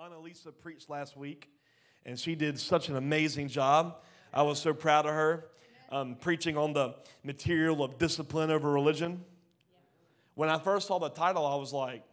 [0.00, 1.50] Annalisa preached last week,
[2.04, 3.96] and she did such an amazing job.
[4.32, 5.46] I was so proud of her
[5.90, 6.94] um, preaching on the
[7.24, 9.24] material of discipline over religion.
[10.34, 12.04] When I first saw the title, I was like,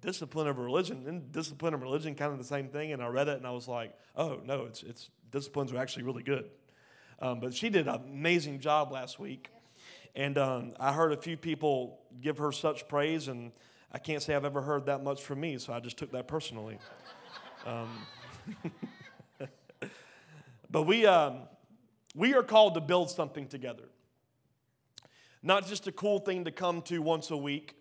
[0.00, 1.02] discipline over religion.
[1.02, 2.92] Isn't discipline and religion kind of the same thing?
[2.92, 6.04] And I read it and I was like, oh, no, it's, it's disciplines are actually
[6.04, 6.50] really good.
[7.20, 9.50] Um, but she did an amazing job last week.
[10.14, 13.52] And um, I heard a few people give her such praise, and
[13.92, 16.26] I can't say I've ever heard that much from me, so I just took that
[16.26, 16.78] personally.
[17.66, 17.88] Um,
[20.70, 21.40] but we, um,
[22.14, 23.84] we are called to build something together.
[25.42, 27.76] Not just a cool thing to come to once a week,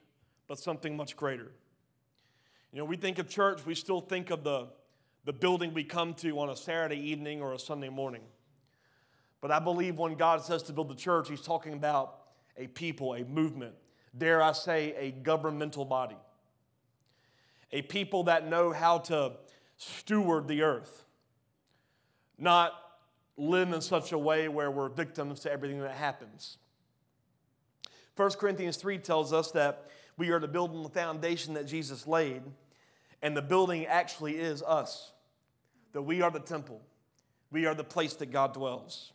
[0.48, 1.52] but something much greater.
[2.72, 4.68] You know, we think of church, we still think of the,
[5.26, 8.22] the building we come to on a Saturday evening or a Sunday morning.
[9.42, 12.20] But I believe when God says to build the church, He's talking about
[12.58, 13.73] a people, a movement,
[14.18, 16.18] dare I say, a governmental body.
[17.72, 19.34] A people that know how to
[19.80, 21.06] steward the earth,
[22.38, 22.73] not
[23.38, 26.58] live in such a way where we're victims to everything that happens.
[28.18, 32.06] 1 Corinthians 3 tells us that we are to build on the foundation that Jesus
[32.06, 32.44] laid,
[33.22, 35.14] and the building actually is us.
[35.94, 36.81] That we are the temple,
[37.50, 39.14] we are the place that God dwells.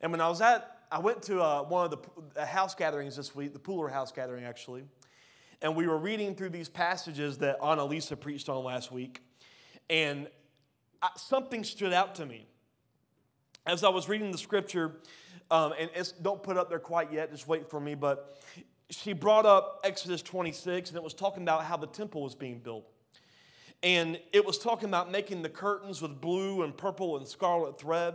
[0.00, 1.98] And when I was at I went to uh, one of
[2.34, 4.84] the house gatherings this week, the Pooler house gathering actually,
[5.60, 9.20] and we were reading through these passages that Annalisa preached on last week,
[9.90, 10.28] and
[11.02, 12.46] I, something stood out to me.
[13.66, 14.96] As I was reading the scripture,
[15.50, 18.38] um, and don't put up there quite yet, just wait for me, but
[18.90, 22.58] she brought up Exodus 26, and it was talking about how the temple was being
[22.58, 22.86] built.
[23.82, 28.14] And it was talking about making the curtains with blue and purple and scarlet thread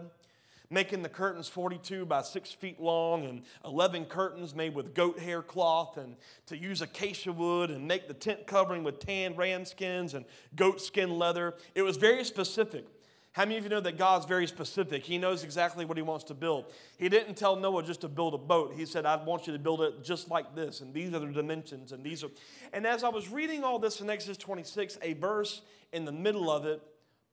[0.74, 5.42] making the curtains 42 by 6 feet long and 11 curtains made with goat hair
[5.42, 6.16] cloth and
[6.48, 10.82] to use acacia wood and make the tent covering with tan ram skins and goat
[10.82, 11.54] skin leather.
[11.76, 12.86] It was very specific.
[13.34, 15.04] How many of you know that God's very specific?
[15.04, 16.66] He knows exactly what He wants to build.
[16.98, 18.74] He didn't tell Noah just to build a boat.
[18.76, 21.26] He said, I want you to build it just like this, and these are the
[21.26, 22.30] dimensions, and these are.
[22.74, 26.52] And as I was reading all this in Exodus 26, a verse in the middle
[26.52, 26.84] of it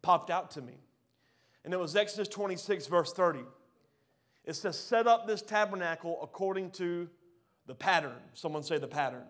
[0.00, 0.78] popped out to me.
[1.64, 3.40] And it was Exodus 26, verse 30.
[4.44, 7.08] It says, Set up this tabernacle according to
[7.66, 8.16] the pattern.
[8.34, 9.24] Someone say the pattern.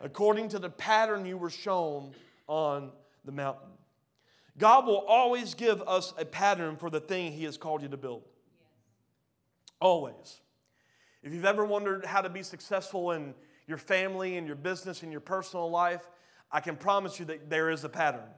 [0.00, 2.12] According to the pattern you were shown
[2.46, 2.90] on
[3.24, 3.68] the mountain.
[4.58, 7.96] God will always give us a pattern for the thing He has called you to
[7.96, 8.22] build.
[9.80, 10.40] Always.
[11.22, 13.34] If you've ever wondered how to be successful in
[13.66, 16.08] your family and your business and your personal life,
[16.50, 18.28] I can promise you that there is a pattern.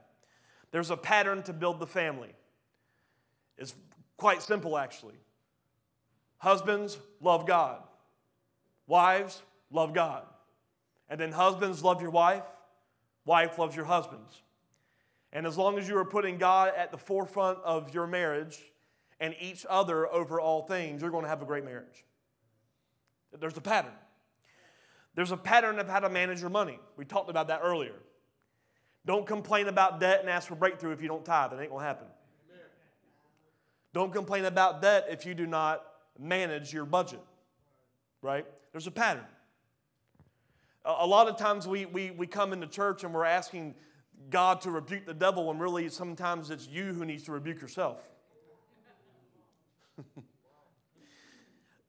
[0.72, 2.34] There's a pattern to build the family.
[3.62, 3.74] It's
[4.16, 5.14] quite simple, actually.
[6.38, 7.80] Husbands, love God.
[8.88, 9.40] Wives,
[9.70, 10.24] love God.
[11.08, 12.42] And then husbands, love your wife.
[13.24, 14.42] Wife loves your husbands.
[15.32, 18.58] And as long as you are putting God at the forefront of your marriage
[19.20, 22.04] and each other over all things, you're going to have a great marriage.
[23.38, 23.92] There's a pattern.
[25.14, 26.80] There's a pattern of how to manage your money.
[26.96, 27.94] We talked about that earlier.
[29.06, 31.52] Don't complain about debt and ask for breakthrough if you don't tithe.
[31.52, 32.08] It ain't going to happen.
[33.92, 35.84] Don't complain about debt if you do not
[36.18, 37.20] manage your budget,
[38.22, 38.46] right?
[38.72, 39.24] There's a pattern.
[40.84, 43.74] A lot of times we, we, we come into church and we're asking
[44.30, 48.10] God to rebuke the devil when really sometimes it's you who needs to rebuke yourself.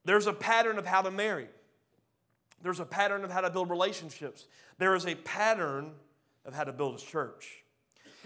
[0.05, 1.47] There's a pattern of how to marry.
[2.61, 4.45] There's a pattern of how to build relationships.
[4.77, 5.91] There is a pattern
[6.45, 7.63] of how to build a church.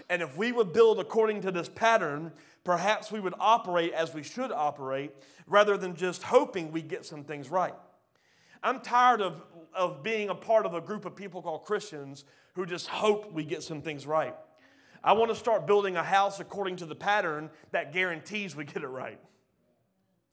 [0.08, 2.32] And if we would build according to this pattern,
[2.68, 5.10] perhaps we would operate as we should operate
[5.46, 7.72] rather than just hoping we get some things right.
[8.62, 9.42] I'm tired of,
[9.74, 13.42] of being a part of a group of people called Christians who just hope we
[13.42, 14.34] get some things right.
[15.02, 18.82] I want to start building a house according to the pattern that guarantees we get
[18.82, 19.18] it right.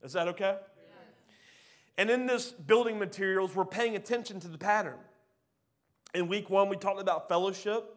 [0.03, 0.57] Is that okay?
[1.97, 4.97] And in this building materials, we're paying attention to the pattern.
[6.13, 7.95] In week one, we talked about fellowship,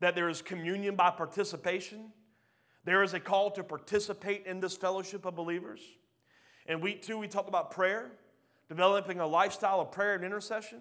[0.00, 2.10] that there is communion by participation.
[2.84, 5.80] There is a call to participate in this fellowship of believers.
[6.66, 8.10] In week two, we talked about prayer,
[8.68, 10.80] developing a lifestyle of prayer and intercession.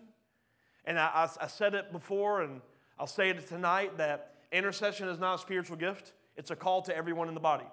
[0.85, 2.61] And I, I, I said it before, and
[2.99, 6.95] I'll say it tonight that intercession is not a spiritual gift, it's a call to
[6.95, 7.65] everyone in the body.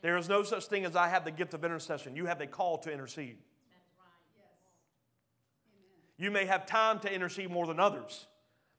[0.00, 2.16] There is no such thing as I have the gift of intercession.
[2.16, 3.38] You have a call to intercede.
[6.18, 8.26] You may have time to intercede more than others,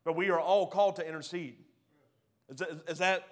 [0.03, 1.55] but we are all called to intercede.
[2.49, 3.23] Is that, is that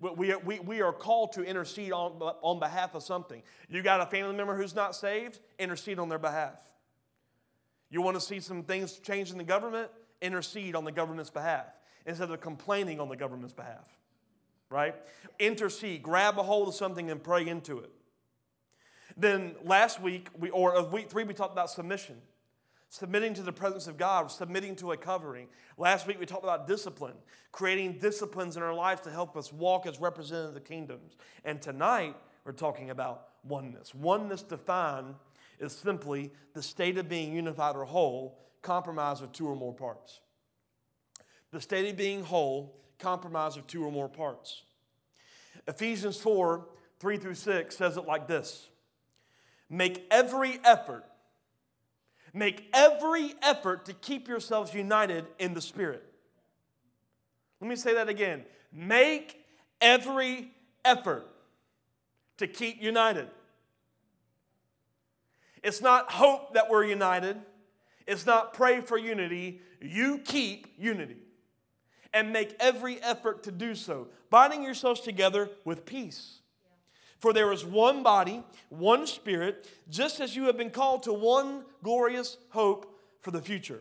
[0.00, 3.42] we, we, we are called to intercede on, on behalf of something.
[3.68, 5.38] You got a family member who's not saved?
[5.58, 6.58] Intercede on their behalf.
[7.90, 9.90] You want to see some things change in the government?
[10.20, 11.66] Intercede on the government's behalf.
[12.04, 13.88] instead of complaining on the government's behalf.
[14.68, 14.94] Right?
[15.38, 17.90] Intercede, grab a hold of something and pray into it.
[19.16, 22.16] Then last week, we, or of week three, we talked about submission.
[22.88, 25.48] Submitting to the presence of God, submitting to a covering.
[25.76, 27.16] Last week we talked about discipline,
[27.52, 31.16] creating disciplines in our lives to help us walk as representatives of the kingdoms.
[31.44, 33.94] And tonight we're talking about oneness.
[33.94, 35.16] Oneness defined
[35.58, 40.20] is simply the state of being unified or whole, comprised of two or more parts.
[41.50, 44.62] The state of being whole, comprised of two or more parts.
[45.66, 46.66] Ephesians 4
[46.98, 48.68] 3 through 6 says it like this
[49.68, 51.04] Make every effort,
[52.36, 56.04] make every effort to keep yourselves united in the Spirit.
[57.60, 58.44] Let me say that again.
[58.70, 59.42] Make
[59.80, 60.50] every
[60.84, 61.26] effort
[62.36, 63.28] to keep united.
[65.62, 67.38] It's not hope that we're united.
[68.06, 69.62] It's not pray for unity.
[69.80, 71.16] You keep unity
[72.12, 76.40] and make every effort to do so, binding yourselves together with peace.
[77.18, 81.64] For there is one body, one spirit, just as you have been called to one
[81.82, 83.80] glorious hope for the future.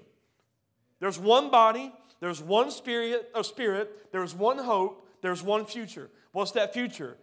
[0.99, 6.09] There's one body, there's one spirit, a spirit, there's one hope, there's one future.
[6.31, 7.17] What's that future?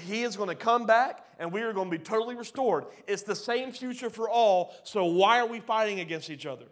[0.00, 2.86] He is going to come back and we are going to be totally restored.
[3.06, 6.66] It's the same future for all, so why are we fighting against each other?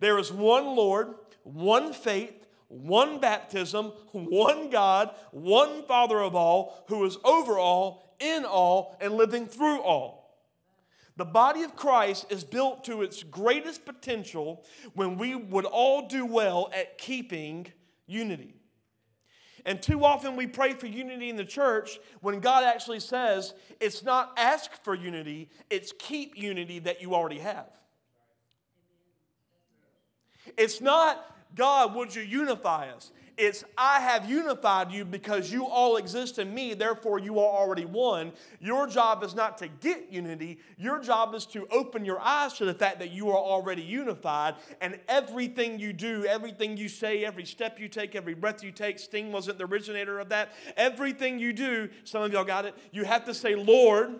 [0.00, 2.39] There is one Lord, one faith,
[2.70, 9.14] one baptism, one God, one Father of all, who is over all, in all, and
[9.14, 10.20] living through all.
[11.16, 14.64] The body of Christ is built to its greatest potential
[14.94, 17.66] when we would all do well at keeping
[18.06, 18.54] unity.
[19.66, 24.02] And too often we pray for unity in the church when God actually says it's
[24.02, 27.68] not ask for unity, it's keep unity that you already have.
[30.56, 33.12] It's not God, would you unify us?
[33.40, 37.86] It's, I have unified you because you all exist in me, therefore you are already
[37.86, 38.32] one.
[38.60, 42.66] Your job is not to get unity, your job is to open your eyes to
[42.66, 47.46] the fact that you are already unified, and everything you do, everything you say, every
[47.46, 50.52] step you take, every breath you take, Sting wasn't the originator of that.
[50.76, 54.16] Everything you do, some of y'all got it, you have to say, Lord,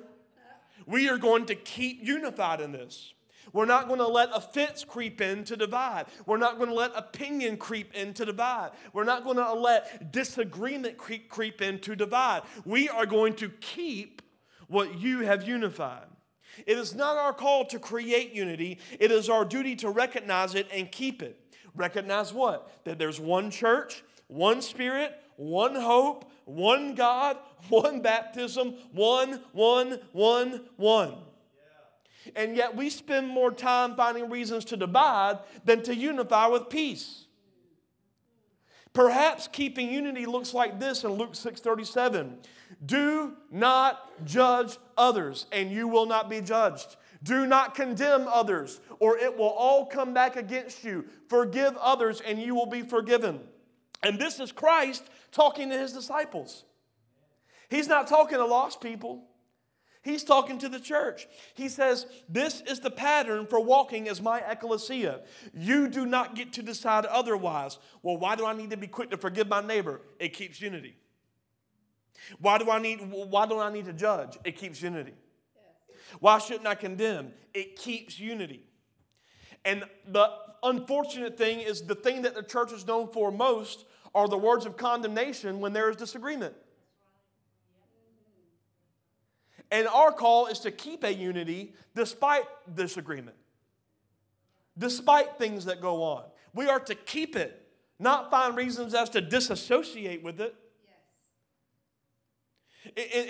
[0.86, 3.12] we are going to keep unified in this.
[3.52, 6.06] We're not going to let offense creep in to divide.
[6.26, 8.70] We're not going to let opinion creep in to divide.
[8.92, 12.42] We're not going to let disagreement creep, creep in to divide.
[12.64, 14.22] We are going to keep
[14.68, 16.06] what you have unified.
[16.66, 20.68] It is not our call to create unity, it is our duty to recognize it
[20.72, 21.38] and keep it.
[21.74, 22.84] Recognize what?
[22.84, 27.36] That there's one church, one spirit, one hope, one God,
[27.68, 31.14] one baptism, one, one, one, one.
[32.36, 37.26] And yet we spend more time finding reasons to divide than to unify with peace.
[38.92, 42.38] Perhaps keeping unity looks like this in Luke 6:37.
[42.84, 46.96] Do not judge others, and you will not be judged.
[47.22, 51.06] Do not condemn others, or it will all come back against you.
[51.28, 53.46] Forgive others, and you will be forgiven.
[54.02, 56.64] And this is Christ talking to his disciples.
[57.68, 59.29] He's not talking to lost people.
[60.02, 61.28] He's talking to the church.
[61.54, 65.20] He says, This is the pattern for walking as my ecclesia.
[65.52, 67.78] You do not get to decide otherwise.
[68.02, 70.00] Well, why do I need to be quick to forgive my neighbor?
[70.18, 70.96] It keeps unity.
[72.38, 74.38] Why do I need, why do I need to judge?
[74.44, 75.14] It keeps unity.
[76.18, 77.32] Why shouldn't I condemn?
[77.52, 78.64] It keeps unity.
[79.64, 80.28] And the
[80.62, 83.84] unfortunate thing is the thing that the church is known for most
[84.14, 86.54] are the words of condemnation when there is disagreement.
[89.70, 93.36] And our call is to keep a unity despite disagreement,
[94.76, 96.24] despite things that go on.
[96.52, 100.54] We are to keep it, not find reasons as to disassociate with it.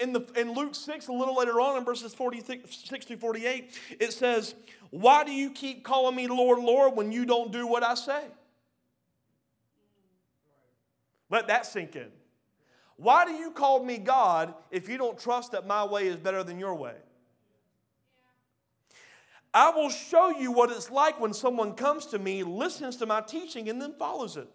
[0.00, 4.12] In, the, in Luke 6, a little later on in verses 46 to 48, it
[4.12, 4.54] says,
[4.90, 8.22] Why do you keep calling me Lord, Lord, when you don't do what I say?
[11.28, 12.10] Let that sink in.
[13.00, 16.44] Why do you call me God if you don't trust that my way is better
[16.44, 16.96] than your way?
[19.54, 23.22] I will show you what it's like when someone comes to me, listens to my
[23.22, 24.48] teaching, and then follows it.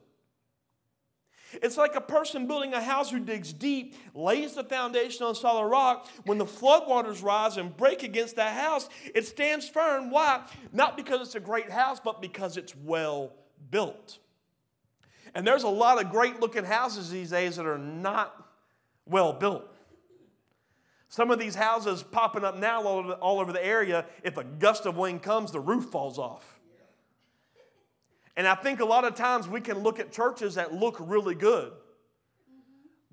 [1.54, 5.68] It's like a person building a house who digs deep, lays the foundation on solid
[5.68, 6.08] rock.
[6.25, 10.12] When the floodwaters rise and break against that house, it stands firm.
[10.12, 10.44] Why?
[10.72, 13.34] Not because it's a great house, but because it's well
[13.72, 14.20] built.
[15.36, 18.34] And there's a lot of great looking houses these days that are not
[19.06, 19.70] well built.
[21.10, 24.38] Some of these houses popping up now all over, the, all over the area, if
[24.38, 26.60] a gust of wind comes, the roof falls off.
[28.38, 31.36] And I think a lot of times we can look at churches that look really
[31.36, 31.72] good,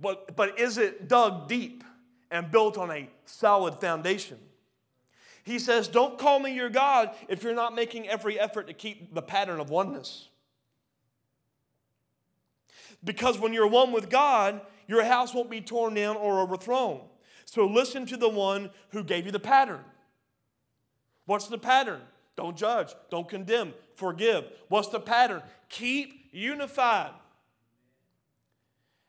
[0.01, 1.85] but, but is it dug deep
[2.31, 4.39] and built on a solid foundation?
[5.45, 9.15] He says, Don't call me your God if you're not making every effort to keep
[9.15, 10.29] the pattern of oneness.
[13.05, 17.01] Because when you're one with God, your house won't be torn down or overthrown.
[17.45, 19.81] So listen to the one who gave you the pattern.
[21.27, 22.01] What's the pattern?
[22.37, 24.45] Don't judge, don't condemn, forgive.
[24.69, 25.43] What's the pattern?
[25.69, 27.11] Keep unified.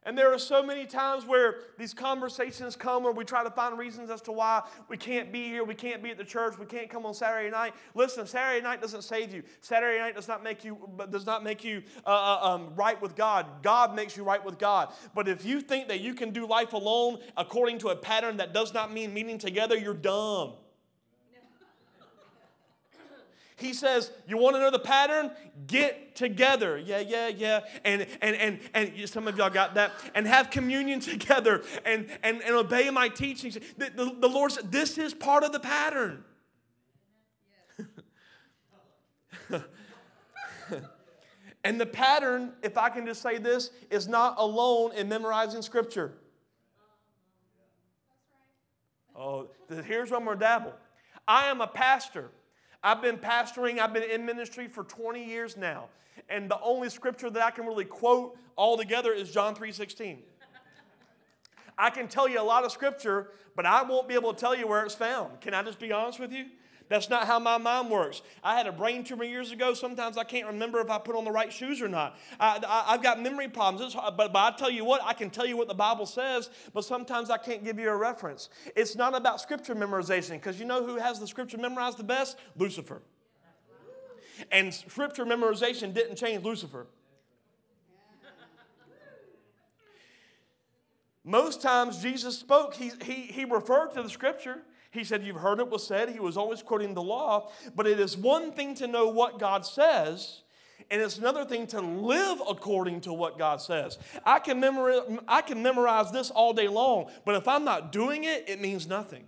[0.06, 3.78] And there are so many times where these conversations come where we try to find
[3.78, 6.66] reasons as to why we can't be here, we can't be at the church, we
[6.66, 7.74] can't come on Saturday night.
[7.96, 9.44] Listen, Saturday night doesn't save you.
[9.62, 10.78] Saturday night does not make you
[11.10, 13.46] does not make you uh, uh, um, right with God.
[13.62, 14.94] God makes you right with God.
[15.16, 18.54] But if you think that you can do life alone according to a pattern that
[18.54, 20.54] does not mean meeting together, you're dumb.
[23.56, 25.32] He says, You want to know the pattern?
[25.68, 26.78] Get together.
[26.78, 27.62] Yeah, yeah, yeah.
[27.84, 29.92] And and and and some of y'all got that.
[30.16, 33.58] And have communion together and and, and obey my teachings.
[33.78, 36.24] The, the, the Lord said, This is part of the pattern.
[41.64, 46.14] and the pattern, if I can just say this, is not alone in memorizing scripture.
[49.16, 49.50] Oh,
[49.86, 50.74] here's one more dabble.
[51.28, 52.32] I am a pastor.
[52.84, 55.86] I've been pastoring, I've been in ministry for 20 years now.
[56.30, 60.22] And the only scripture that I can really quote all together is John 3:16.
[61.78, 64.56] I can tell you a lot of scripture, but I won't be able to tell
[64.56, 65.42] you where it's found.
[65.42, 66.46] Can I just be honest with you?
[66.90, 68.22] That's not how my mind works.
[68.44, 69.74] I had a brain tumor years ago.
[69.74, 72.18] Sometimes I can't remember if I put on the right shoes or not.
[72.40, 73.96] I, have got memory problems.
[73.96, 76.86] But, but I tell you what, I can tell you what the Bible says, but
[76.86, 78.50] sometimes I can't give you a reference.
[78.76, 82.38] It's not about scripture memorization, because you know who has the scripture memorized the best?
[82.58, 83.02] Lucifer.
[84.52, 86.88] And scripture memorization didn't change Lucifer.
[91.24, 94.62] Most times Jesus spoke, he, he, he referred to the scripture.
[94.94, 96.10] He said, You've heard it was said.
[96.10, 97.52] He was always quoting the law.
[97.76, 100.44] But it is one thing to know what God says,
[100.92, 103.98] and it's another thing to live according to what God says.
[104.24, 108.24] I can, memorize, I can memorize this all day long, but if I'm not doing
[108.26, 109.26] it, it means nothing.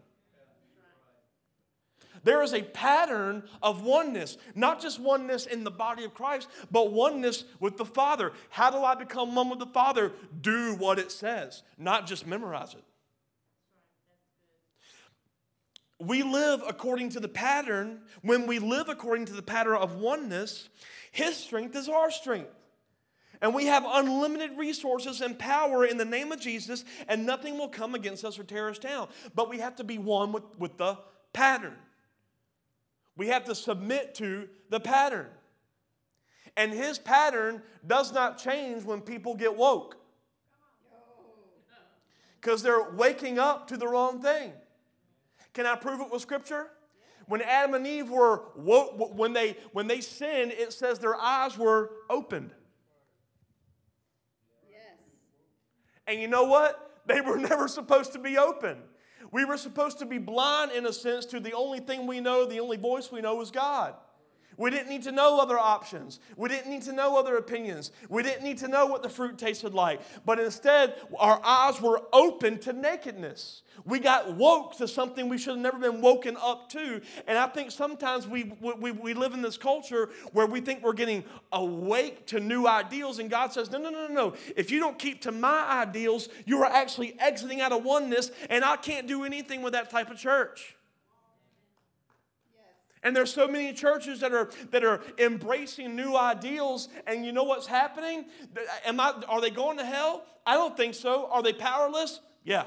[2.23, 6.91] There is a pattern of oneness, not just oneness in the body of Christ, but
[6.91, 8.33] oneness with the Father.
[8.49, 10.11] How do I become one with the Father?
[10.41, 12.83] Do what it says, not just memorize it.
[15.99, 18.01] We live according to the pattern.
[18.21, 20.69] When we live according to the pattern of oneness,
[21.11, 22.51] His strength is our strength.
[23.41, 27.67] And we have unlimited resources and power in the name of Jesus, and nothing will
[27.67, 29.07] come against us or tear us down.
[29.33, 30.97] But we have to be one with, with the
[31.33, 31.75] pattern.
[33.17, 35.27] We have to submit to the pattern.
[36.57, 39.97] And his pattern does not change when people get woke.
[42.39, 44.53] Because they're waking up to the wrong thing.
[45.55, 46.67] Can I prove it with scripture?
[47.27, 51.89] When Adam and Eve were when they when they sinned, it says their eyes were
[52.07, 52.51] opened.
[54.69, 54.99] Yes.
[56.05, 57.01] And you know what?
[57.07, 58.77] They were never supposed to be open.
[59.31, 62.45] We were supposed to be blind in a sense to the only thing we know,
[62.45, 63.95] the only voice we know is God.
[64.57, 66.19] We didn't need to know other options.
[66.37, 67.91] We didn't need to know other opinions.
[68.09, 70.01] We didn't need to know what the fruit tasted like.
[70.25, 73.63] But instead, our eyes were open to nakedness.
[73.83, 77.01] We got woke to something we should have never been woken up to.
[77.27, 80.93] And I think sometimes we, we, we live in this culture where we think we're
[80.93, 83.19] getting awake to new ideals.
[83.19, 84.33] And God says, no, no, no, no.
[84.55, 88.31] If you don't keep to my ideals, you are actually exiting out of oneness.
[88.49, 90.75] And I can't do anything with that type of church.
[93.05, 97.43] And there's so many churches that are that are embracing new ideals, and you know
[97.43, 98.25] what's happening?
[98.83, 100.25] Am I, are they going to hell?
[100.43, 101.29] I don't think so.
[101.31, 102.19] Are they powerless?
[102.43, 102.63] Yeah.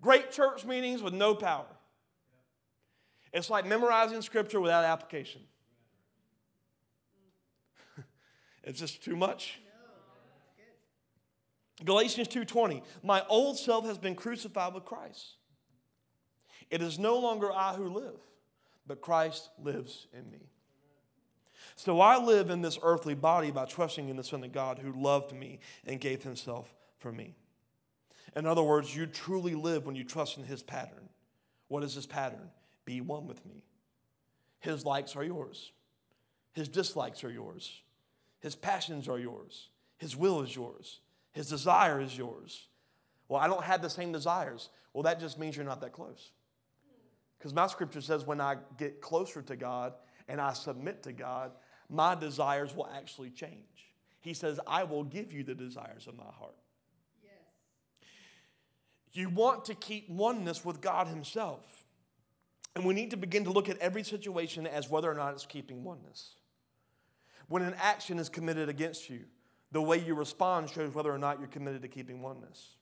[0.00, 1.66] Great church meetings with no power.
[3.32, 5.40] It's like memorizing scripture without application.
[8.62, 9.58] it's just too much.
[11.84, 15.38] Galatians 2:20 My old self has been crucified with Christ.
[16.72, 18.18] It is no longer I who live,
[18.86, 20.48] but Christ lives in me.
[21.76, 24.90] So I live in this earthly body by trusting in the Son of God who
[24.92, 27.34] loved me and gave himself for me.
[28.34, 31.10] In other words, you truly live when you trust in his pattern.
[31.68, 32.50] What is his pattern?
[32.86, 33.62] Be one with me.
[34.60, 35.72] His likes are yours,
[36.52, 37.82] his dislikes are yours,
[38.40, 41.00] his passions are yours, his will is yours,
[41.32, 42.68] his desire is yours.
[43.28, 44.70] Well, I don't have the same desires.
[44.94, 46.30] Well, that just means you're not that close.
[47.42, 49.94] Because my scripture says when I get closer to God,
[50.28, 51.50] and I submit to God,
[51.90, 53.90] my desires will actually change.
[54.20, 56.54] He says, I will give you the desires of my heart.
[57.20, 57.32] Yes.
[59.12, 61.84] You want to keep oneness with God Himself.
[62.76, 65.44] And we need to begin to look at every situation as whether or not it's
[65.44, 66.36] keeping oneness.
[67.48, 69.24] When an action is committed against you,
[69.72, 72.76] the way you respond shows whether or not you're committed to keeping oneness.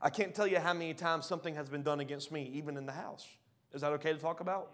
[0.00, 2.86] I can't tell you how many times something has been done against me, even in
[2.86, 3.26] the house.
[3.72, 4.72] Is that okay to talk about?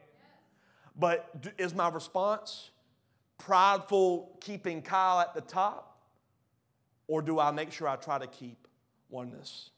[0.99, 2.71] But is my response
[3.39, 5.99] prideful, keeping Kyle at the top?
[7.09, 8.69] Or do I make sure I try to keep
[9.11, 9.71] oneness?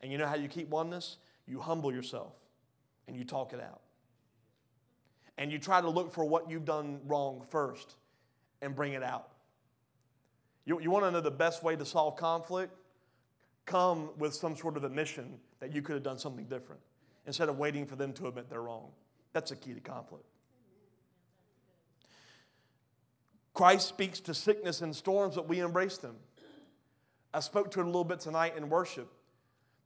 [0.00, 1.18] And you know how you keep oneness?
[1.46, 2.32] You humble yourself
[3.06, 3.80] and you talk it out.
[5.38, 7.96] And you try to look for what you've done wrong first
[8.62, 9.28] and bring it out.
[10.64, 12.72] You, you want to know the best way to solve conflict?
[13.66, 16.80] Come with some sort of admission that you could have done something different
[17.26, 18.90] instead of waiting for them to admit they're wrong.
[19.32, 20.24] That's a key to conflict.
[23.54, 26.16] Christ speaks to sickness and storms, but we embrace them.
[27.32, 29.10] I spoke to it a little bit tonight in worship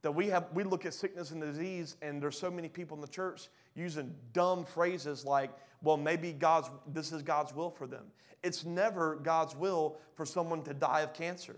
[0.01, 3.01] that we have we look at sickness and disease and there's so many people in
[3.01, 5.51] the church using dumb phrases like
[5.83, 8.05] well maybe god's this is god's will for them
[8.43, 11.57] it's never god's will for someone to die of cancer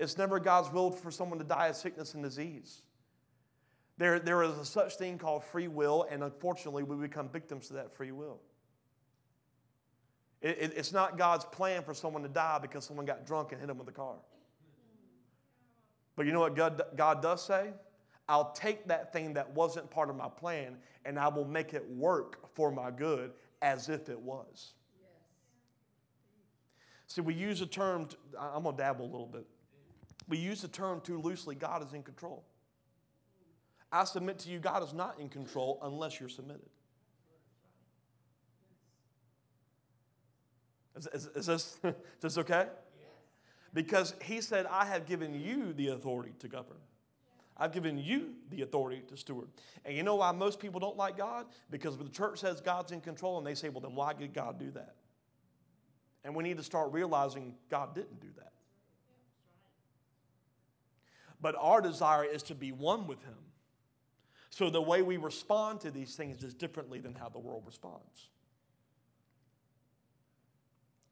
[0.00, 2.82] it's never god's will for someone to die of sickness and disease
[3.98, 7.74] there, there is a such thing called free will and unfortunately we become victims to
[7.74, 8.40] that free will
[10.40, 13.60] it, it, it's not god's plan for someone to die because someone got drunk and
[13.60, 14.16] hit them with a car
[16.20, 17.70] but you know what God, God does say?
[18.28, 20.76] I'll take that thing that wasn't part of my plan
[21.06, 24.74] and I will make it work for my good as if it was.
[25.00, 25.10] Yes.
[27.06, 28.06] See, we use a term,
[28.38, 29.46] I'm going to dabble a little bit.
[30.30, 32.44] We use the term too loosely God is in control.
[33.92, 36.70] I submit to you, God is not in control unless you're submitted.
[40.96, 42.68] Is, is, is this, is this okay?
[43.74, 46.76] Because he said, I have given you the authority to govern.
[47.56, 49.48] I've given you the authority to steward.
[49.84, 51.46] And you know why most people don't like God?
[51.70, 54.58] Because the church says God's in control, and they say, well, then why did God
[54.58, 54.94] do that?
[56.24, 58.52] And we need to start realizing God didn't do that.
[61.40, 63.34] But our desire is to be one with Him.
[64.50, 68.28] So the way we respond to these things is differently than how the world responds.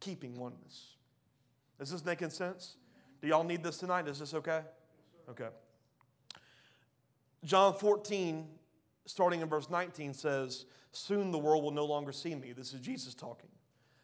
[0.00, 0.96] Keeping oneness.
[1.80, 2.76] Is this making sense?
[3.22, 4.08] Do y'all need this tonight?
[4.08, 4.62] Is this okay?
[5.30, 5.48] Okay.
[7.44, 8.46] John 14,
[9.06, 12.52] starting in verse 19, says, Soon the world will no longer see me.
[12.52, 13.50] This is Jesus talking,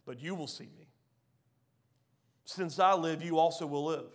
[0.07, 0.89] but you will see me.
[2.45, 4.13] Since I live, you also will live.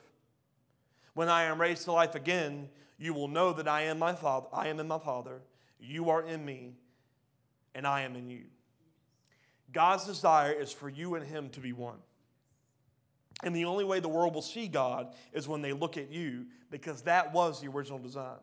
[1.13, 4.48] When I am raised to life again, you will know that I am my Father,
[4.54, 5.41] I am in my Father,
[5.80, 6.74] you are in me,
[7.74, 8.45] and I am in you.
[9.72, 12.00] God's desire is for you and him to be one.
[13.43, 16.48] And the only way the world will see God is when they look at you,
[16.69, 18.39] because that was the original design.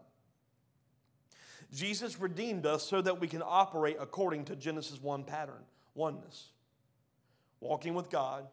[1.74, 6.50] Jesus redeemed us so that we can operate according to Genesis 1 pattern oneness,
[7.60, 8.46] walking with God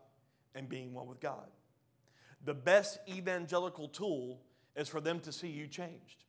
[0.55, 1.47] and being one with God.
[2.43, 4.41] The best evangelical tool
[4.75, 6.23] is for them to see you changed,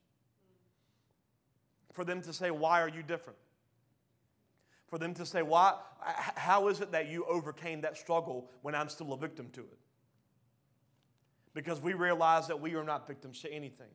[1.93, 3.39] for them to say, Why are you different?
[4.87, 5.73] For them to say, Why,
[6.35, 9.79] how is it that you overcame that struggle when I'm still a victim to it?
[11.55, 13.87] because we realize that we are not victims to anything.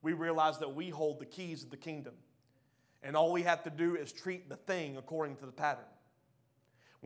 [0.00, 2.14] We realize that we hold the keys of the kingdom.
[3.02, 5.84] And all we have to do is treat the thing according to the pattern.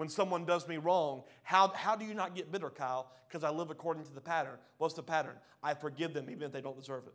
[0.00, 3.12] When someone does me wrong, how, how do you not get bitter, Kyle?
[3.28, 4.56] Because I live according to the pattern.
[4.78, 5.34] What's the pattern?
[5.62, 7.12] I forgive them even if they don't deserve it.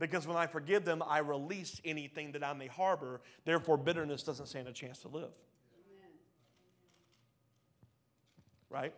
[0.00, 3.20] Because when I forgive them, I release anything that I may harbor.
[3.44, 5.30] Therefore, bitterness doesn't stand a chance to live.
[8.68, 8.94] Right?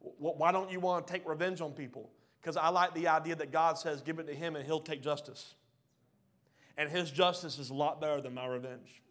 [0.00, 2.08] Why don't you want to take revenge on people?
[2.40, 5.02] Because I like the idea that God says, give it to Him and He'll take
[5.02, 5.54] justice.
[6.78, 9.02] And His justice is a lot better than my revenge.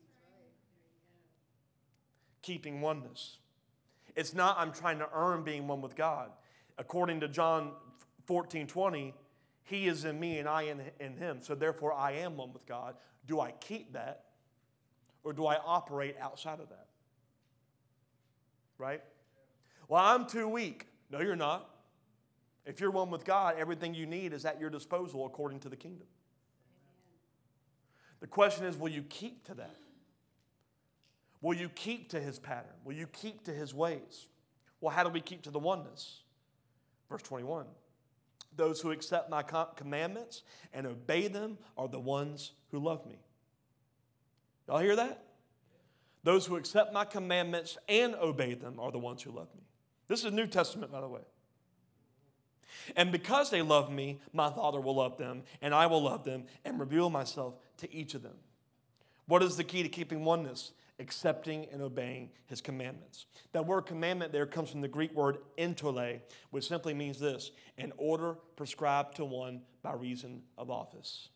[2.44, 3.40] Keeping oneness.
[4.16, 6.30] It's not I'm trying to earn being one with God.
[6.78, 7.72] According to John
[8.26, 9.14] 14 20,
[9.64, 11.40] He is in me and I in, in Him.
[11.42, 12.96] So therefore, I am one with God.
[13.26, 14.26] Do I keep that?
[15.24, 16.88] Or do I operate outside of that?
[18.78, 19.02] Right?
[19.88, 20.88] Well, I'm too weak.
[21.10, 21.70] No, you're not.
[22.66, 25.76] If you're one with God, everything you need is at your disposal according to the
[25.76, 26.08] kingdom.
[28.20, 29.76] The question is will you keep to that?
[31.44, 32.72] Will you keep to his pattern?
[32.86, 34.28] Will you keep to his ways?
[34.80, 36.22] Well, how do we keep to the oneness?
[37.10, 37.66] Verse 21
[38.56, 43.20] Those who accept my commandments and obey them are the ones who love me.
[44.68, 45.22] Y'all hear that?
[46.24, 49.64] Those who accept my commandments and obey them are the ones who love me.
[50.08, 51.22] This is New Testament, by the way.
[52.96, 56.46] And because they love me, my Father will love them, and I will love them
[56.64, 58.36] and reveal myself to each of them.
[59.26, 60.72] What is the key to keeping oneness?
[61.04, 63.26] Accepting and obeying his commandments.
[63.52, 67.92] That word commandment there comes from the Greek word entole, which simply means this an
[67.98, 71.28] order prescribed to one by reason of office.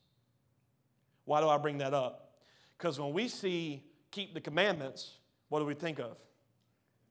[1.26, 2.38] Why do I bring that up?
[2.78, 5.18] Because when we see keep the commandments,
[5.50, 6.16] what do we think of?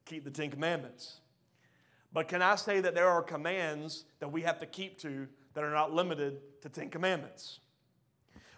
[0.06, 1.20] Keep the Ten Commandments.
[2.10, 5.62] But can I say that there are commands that we have to keep to that
[5.62, 7.60] are not limited to Ten Commandments?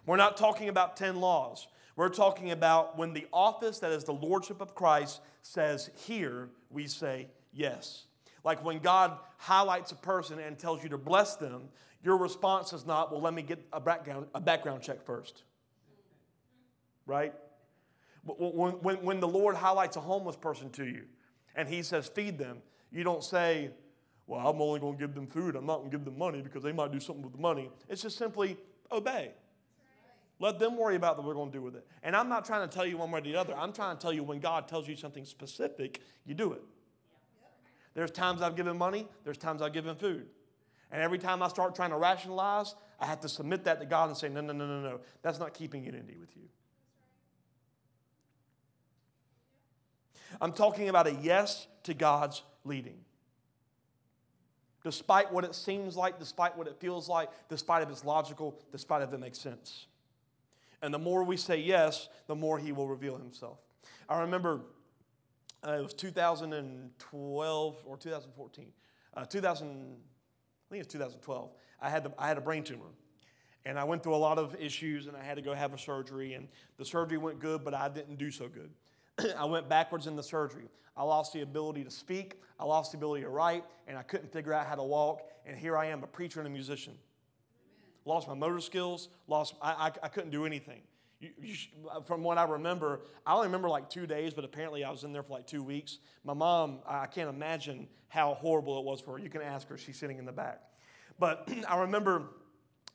[0.05, 1.67] We're not talking about 10 laws.
[1.99, 6.87] We're talking about when the office that is the Lordship of Christ says here, we
[6.87, 8.05] say yes.
[8.45, 11.63] Like when God highlights a person and tells you to bless them,
[12.01, 15.43] your response is not, well, let me get a background, a background check first.
[17.05, 17.33] Right?
[18.23, 21.03] When, when, when the Lord highlights a homeless person to you
[21.53, 22.59] and he says, feed them,
[22.93, 23.71] you don't say,
[24.25, 25.57] well, I'm only going to give them food.
[25.57, 27.69] I'm not going to give them money because they might do something with the money.
[27.89, 28.55] It's just simply
[28.89, 29.33] obey.
[30.39, 31.85] Let them worry about what we're going to do with it.
[32.01, 33.53] And I'm not trying to tell you one way or the other.
[33.55, 36.63] I'm trying to tell you when God tells you something specific, you do it.
[37.93, 40.27] There's times I've given money, there's times I've given food.
[40.91, 44.09] And every time I start trying to rationalize, I have to submit that to God
[44.09, 44.99] and say, no, no, no, no, no.
[45.21, 46.43] That's not keeping unity with you.
[50.39, 52.99] I'm talking about a yes to God's leading.
[54.83, 59.01] Despite what it seems like, despite what it feels like, despite if it's logical, despite
[59.01, 59.87] if it makes sense.
[60.81, 63.57] And the more we say yes, the more he will reveal himself.
[64.07, 64.61] I remember
[65.65, 68.71] uh, it was 2012 or 2014.
[69.15, 69.71] Uh, 2000, I
[70.71, 71.51] think it's 2012.
[71.81, 72.85] I had, the, I had a brain tumor.
[73.65, 75.77] And I went through a lot of issues and I had to go have a
[75.77, 76.33] surgery.
[76.33, 78.71] And the surgery went good, but I didn't do so good.
[79.37, 80.69] I went backwards in the surgery.
[80.95, 84.33] I lost the ability to speak, I lost the ability to write, and I couldn't
[84.33, 85.21] figure out how to walk.
[85.45, 86.93] And here I am, a preacher and a musician
[88.09, 90.81] lost my motor skills, lost, I, I, I couldn't do anything.
[91.19, 91.55] You, you,
[92.05, 95.13] from what I remember, I only remember like two days, but apparently I was in
[95.13, 95.99] there for like two weeks.
[96.23, 99.19] My mom, I can't imagine how horrible it was for her.
[99.19, 100.61] You can ask her, she's sitting in the back.
[101.19, 102.23] But I remember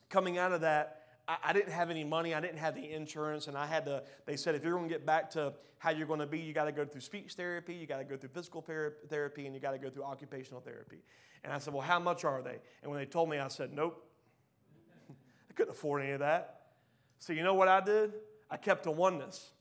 [0.09, 3.47] coming out of that, I, I didn't have any money, I didn't have the insurance,
[3.47, 6.27] and I had to, they said, if you're gonna get back to how you're gonna
[6.27, 9.61] be, you gotta go through speech therapy, you gotta go through physical therapy, and you
[9.61, 10.97] gotta go through occupational therapy.
[11.43, 12.57] And I said, well, how much are they?
[12.81, 14.03] And when they told me, I said, nope,
[15.55, 16.61] couldn't afford any of that.
[17.19, 18.13] So you know what I did?
[18.49, 19.51] I kept a oneness.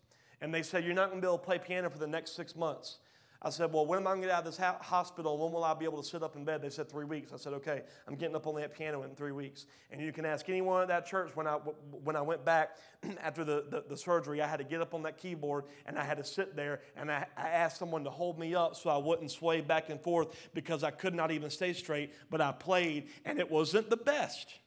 [0.40, 2.36] And they said, You're not going to be able to play piano for the next
[2.36, 2.98] six months.
[3.40, 5.38] I said, Well, when am I going to get out of this hospital?
[5.38, 6.62] When will I be able to sit up in bed?
[6.62, 7.32] They said, Three weeks.
[7.32, 9.66] I said, Okay, I'm getting up on that piano in three weeks.
[9.90, 11.54] And you can ask anyone at that church when I,
[12.02, 12.76] when I went back
[13.22, 16.04] after the, the, the surgery, I had to get up on that keyboard and I
[16.04, 18.96] had to sit there and I, I asked someone to hold me up so I
[18.96, 22.12] wouldn't sway back and forth because I could not even stay straight.
[22.30, 24.58] But I played and it wasn't the best.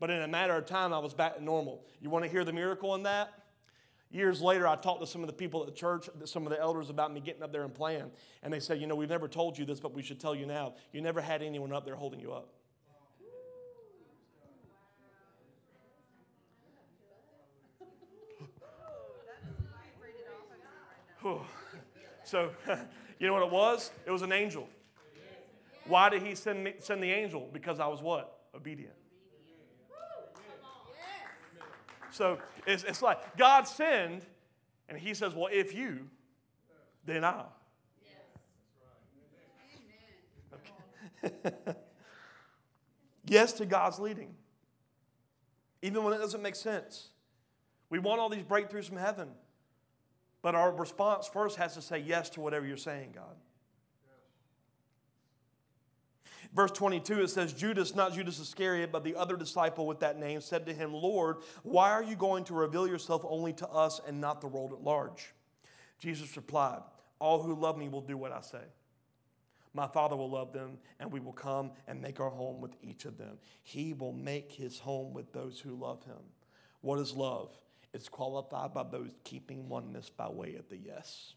[0.00, 1.84] But in a matter of time, I was back to normal.
[2.00, 3.32] You want to hear the miracle in that?
[4.10, 6.60] Years later, I talked to some of the people at the church, some of the
[6.60, 8.10] elders about me getting up there and playing.
[8.42, 10.46] And they said, You know, we've never told you this, but we should tell you
[10.46, 10.74] now.
[10.92, 12.48] You never had anyone up there holding you up.
[22.24, 22.50] so,
[23.18, 23.90] you know what it was?
[24.06, 24.68] It was an angel.
[25.86, 27.48] Why did he send, me, send the angel?
[27.52, 28.38] Because I was what?
[28.54, 28.94] Obedient.
[32.14, 34.22] So it's, it's like God sinned,
[34.88, 36.08] and He says, Well, if you,
[37.04, 37.42] then I.
[41.24, 41.74] Okay.
[43.26, 44.32] yes to God's leading,
[45.82, 47.08] even when it doesn't make sense.
[47.90, 49.30] We want all these breakthroughs from heaven,
[50.40, 53.36] but our response first has to say yes to whatever you're saying, God.
[56.54, 60.40] Verse 22, it says, Judas, not Judas Iscariot, but the other disciple with that name,
[60.40, 64.20] said to him, Lord, why are you going to reveal yourself only to us and
[64.20, 65.34] not the world at large?
[65.98, 66.82] Jesus replied,
[67.18, 68.62] All who love me will do what I say.
[69.72, 73.04] My Father will love them, and we will come and make our home with each
[73.04, 73.38] of them.
[73.64, 76.22] He will make his home with those who love him.
[76.82, 77.58] What is love?
[77.92, 81.34] It's qualified by those keeping oneness by way of the yes.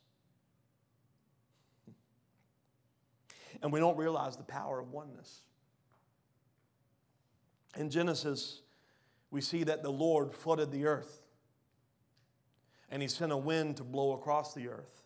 [3.61, 5.41] And we don't realize the power of oneness.
[7.75, 8.61] In Genesis,
[9.31, 11.21] we see that the Lord flooded the earth
[12.89, 15.03] and he sent a wind to blow across the earth.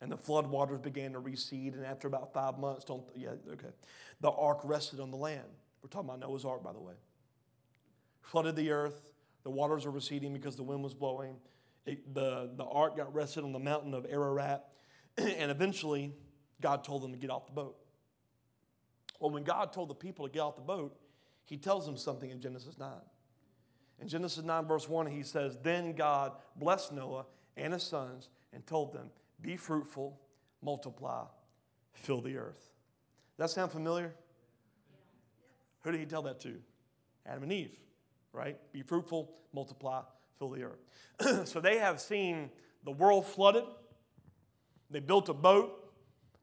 [0.00, 3.68] And the flood waters began to recede, and after about five months, don't, yeah, okay,
[4.20, 5.44] the ark rested on the land.
[5.82, 6.94] We're talking about Noah's ark, by the way.
[8.20, 9.00] Flooded the earth,
[9.44, 11.36] The waters are receding because the wind was blowing.
[11.86, 14.64] It, the, the ark got rested on the mountain of Ararat.
[15.18, 16.12] and eventually,
[16.60, 17.76] God told them to get off the boat.
[19.20, 20.96] Well, when God told the people to get off the boat,
[21.44, 22.90] he tells them something in Genesis 9.
[24.00, 28.66] In Genesis 9, verse 1, he says, Then God blessed Noah and his sons and
[28.66, 30.20] told them, Be fruitful,
[30.62, 31.24] multiply,
[31.92, 32.70] fill the earth.
[33.38, 34.12] Does that sound familiar?
[35.82, 36.54] Who did he tell that to?
[37.26, 37.76] Adam and Eve,
[38.32, 38.56] right?
[38.72, 40.02] Be fruitful, multiply,
[40.38, 41.46] fill the earth.
[41.48, 42.50] so they have seen
[42.84, 43.64] the world flooded.
[44.90, 45.83] They built a boat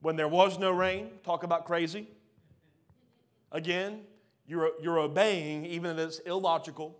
[0.01, 1.09] when there was no rain.
[1.23, 2.07] Talk about crazy.
[3.51, 4.01] Again,
[4.47, 6.97] you're, you're obeying, even if it's illogical.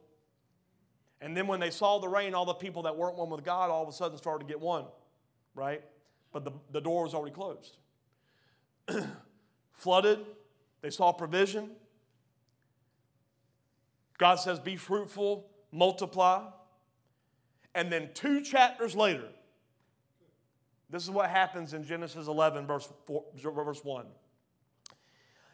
[1.19, 3.69] And then when they saw the rain, all the people that weren't one with God
[3.69, 4.85] all of a sudden started to get one,
[5.53, 5.83] right?
[6.31, 7.77] But the, the door was already closed.
[9.73, 10.19] Flooded,
[10.81, 11.71] they saw provision.
[14.17, 16.43] God says, Be fruitful, multiply.
[17.73, 19.29] And then two chapters later,
[20.91, 24.05] this is what happens in Genesis 11, verse, four, verse 1.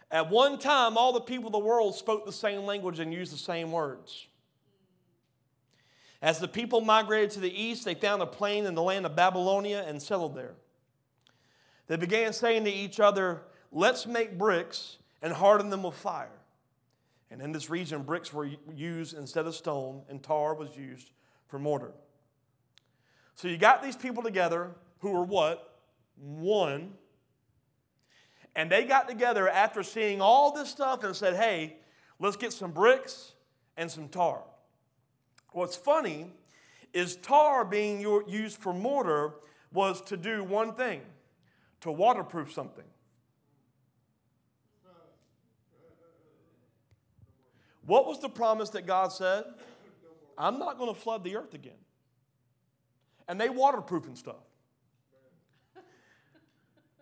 [0.10, 3.32] At one time, all the people of the world spoke the same language and used
[3.32, 4.28] the same words.
[6.22, 9.16] As the people migrated to the east, they found a plain in the land of
[9.16, 10.56] Babylonia and settled there.
[11.86, 16.32] They began saying to each other, Let's make bricks and harden them with fire.
[17.30, 21.12] And in this region, bricks were used instead of stone, and tar was used
[21.48, 21.92] for mortar.
[23.36, 25.80] So you got these people together who were what?
[26.16, 26.94] One
[28.58, 31.78] and they got together after seeing all this stuff and said, hey,
[32.20, 33.34] let's get some bricks
[33.78, 34.42] and some tar.
[35.52, 36.32] What's funny
[36.92, 39.36] is tar being used for mortar
[39.72, 41.02] was to do one thing
[41.82, 42.84] to waterproof something.
[47.86, 49.44] What was the promise that God said?
[50.36, 51.78] I'm not going to flood the earth again.
[53.28, 54.47] And they waterproofing stuff.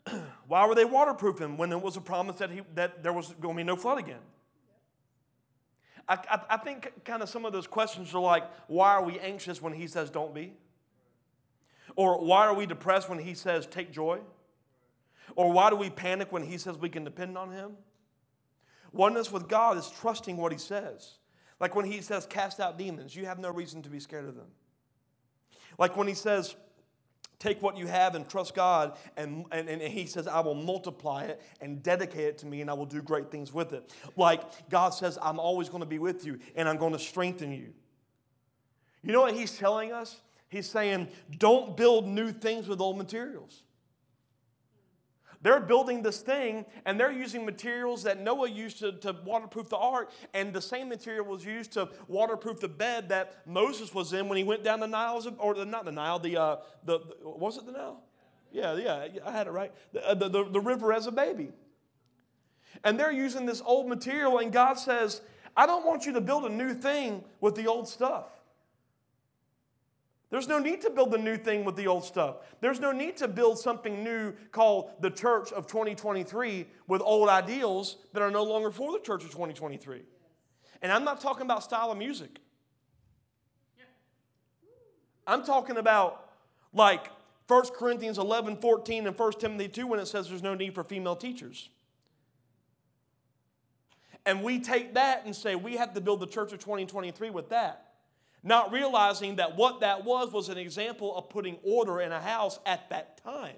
[0.48, 3.56] Why were they waterproofing when it was a promise that, he, that there was going
[3.56, 4.22] to be no flood again?
[6.08, 9.20] I, I, I think kind of some of those questions are like, why are we
[9.20, 10.54] anxious when he says don't be?
[11.96, 14.20] Or why are we depressed when he says take joy?
[15.36, 17.72] Or why do we panic when he says we can depend on him?
[18.91, 21.15] Oneness with God is trusting what he says.
[21.60, 24.36] Like when he says cast out demons, you have no reason to be scared of
[24.36, 24.48] them.
[25.80, 26.56] Like when he says
[27.39, 28.98] take what you have and trust God.
[29.17, 32.69] And, and, and He says, I will multiply it and dedicate it to me, and
[32.69, 33.93] I will do great things with it.
[34.15, 37.52] Like God says, I'm always going to be with you, and I'm going to strengthen
[37.52, 37.74] you.
[39.04, 40.21] You know what He's telling us?
[40.50, 43.63] He's saying, don't build new things with old materials.
[45.46, 49.78] They're building this thing and they're using materials that Noah used to, to waterproof the
[49.78, 54.28] ark, and the same material was used to waterproof the bed that Moses was in
[54.28, 57.58] when he went down the Nile, or the, not the Nile, the, uh, the, was
[57.58, 58.02] it the Nile?
[58.52, 59.72] Yeah, yeah, I had it right.
[60.04, 61.52] Uh, the, the, the river as a baby.
[62.84, 65.22] And they're using this old material, and God says,
[65.56, 68.35] I don't want you to build a new thing with the old stuff.
[70.36, 72.39] There's no need to build a new thing with the old stuff.
[72.60, 77.95] There's no need to build something new called the church of 2023 with old ideals
[78.12, 80.02] that are no longer for the church of 2023.
[80.82, 82.41] And I'm not talking about style of music.
[85.26, 86.30] I'm talking about
[86.74, 87.12] like
[87.48, 90.84] 1 Corinthians 11, 14, and 1 Timothy 2 when it says there's no need for
[90.84, 91.69] female teachers.
[94.26, 97.48] And we take that and say we have to build the church of 2023 with
[97.52, 97.85] that
[98.46, 102.60] not realizing that what that was was an example of putting order in a house
[102.66, 103.56] at that time.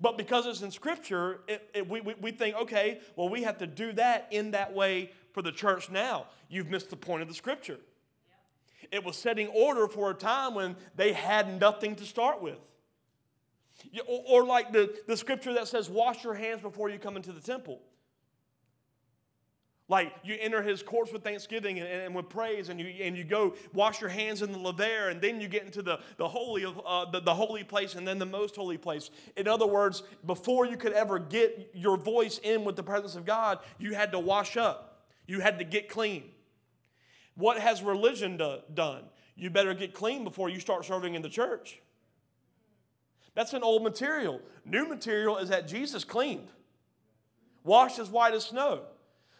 [0.00, 3.58] But because it's in Scripture, it, it, we, we, we think, okay, well, we have
[3.58, 6.26] to do that in that way for the church now.
[6.48, 7.78] You've missed the point of the Scripture.
[8.90, 12.58] It was setting order for a time when they had nothing to start with.
[14.06, 17.32] Or, or like the, the scripture that says, wash your hands before you come into
[17.32, 17.80] the temple.
[19.88, 23.22] Like you enter his courts with thanksgiving and, and, with praise, and you and you
[23.22, 26.64] go wash your hands in the laver, and then you get into the, the holy
[26.64, 29.10] of uh, the, the holy place and then the most holy place.
[29.36, 33.24] In other words, before you could ever get your voice in with the presence of
[33.24, 35.04] God, you had to wash up.
[35.28, 36.24] You had to get clean.
[37.36, 39.04] What has religion do, done?
[39.36, 41.80] You better get clean before you start serving in the church.
[43.34, 44.40] That's an old material.
[44.64, 46.48] New material is that Jesus cleaned,
[47.62, 48.82] washed as white as snow.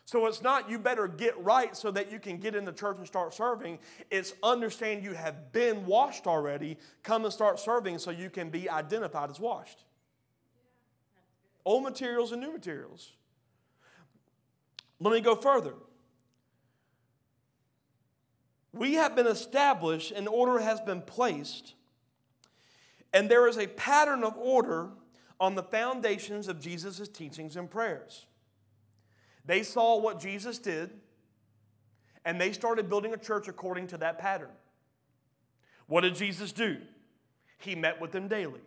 [0.07, 2.97] So it's not you better get right so that you can get in the church
[2.97, 3.81] and start serving.
[4.11, 8.71] It's understand you have been washed already, come and start serving so you can be
[8.71, 9.85] identified as washed.
[11.64, 13.12] Old materials and new materials.
[15.01, 15.75] Let me go further.
[18.77, 21.75] we have been established, and order has been placed,
[23.12, 24.90] and there is a pattern of order
[25.40, 28.27] on the foundations of Jesus' teachings and prayers.
[29.47, 30.91] They saw what Jesus did,
[32.25, 34.51] and they started building a church according to that pattern.
[35.87, 36.79] What did Jesus do?
[37.59, 38.61] He met with them daily,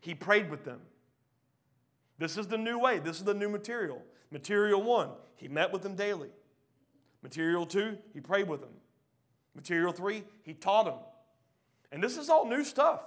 [0.00, 0.80] he prayed with them.
[2.18, 4.02] This is the new way, this is the new material.
[4.30, 6.30] Material one, he met with them daily.
[7.22, 8.72] Material two, he prayed with them.
[9.54, 10.98] Material three, he taught them.
[11.92, 13.02] And this is all new stuff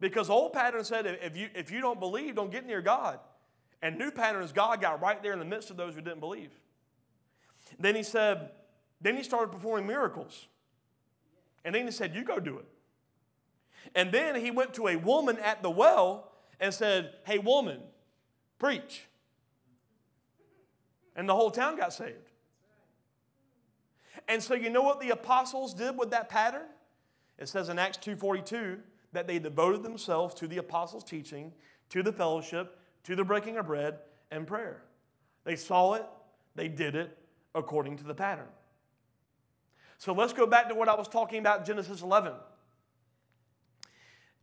[0.00, 3.18] because old pattern said if you, if you don't believe, don't get near God.
[3.82, 6.20] And new pattern is God got right there in the midst of those who didn't
[6.20, 6.50] believe.
[7.78, 8.50] Then he said,
[9.00, 10.46] then he started performing miracles.
[11.64, 12.66] And then he said, You go do it.
[13.94, 17.80] And then he went to a woman at the well and said, Hey, woman,
[18.58, 19.06] preach.
[21.14, 22.30] And the whole town got saved.
[24.28, 26.66] And so you know what the apostles did with that pattern?
[27.38, 28.80] It says in Acts 2:42
[29.12, 31.52] that they devoted themselves to the apostles' teaching,
[31.90, 33.98] to the fellowship, to the breaking of bread,
[34.30, 34.82] and prayer.
[35.44, 36.04] They saw it,
[36.56, 37.16] they did it
[37.54, 38.48] according to the pattern.
[39.98, 42.32] So let's go back to what I was talking about Genesis 11.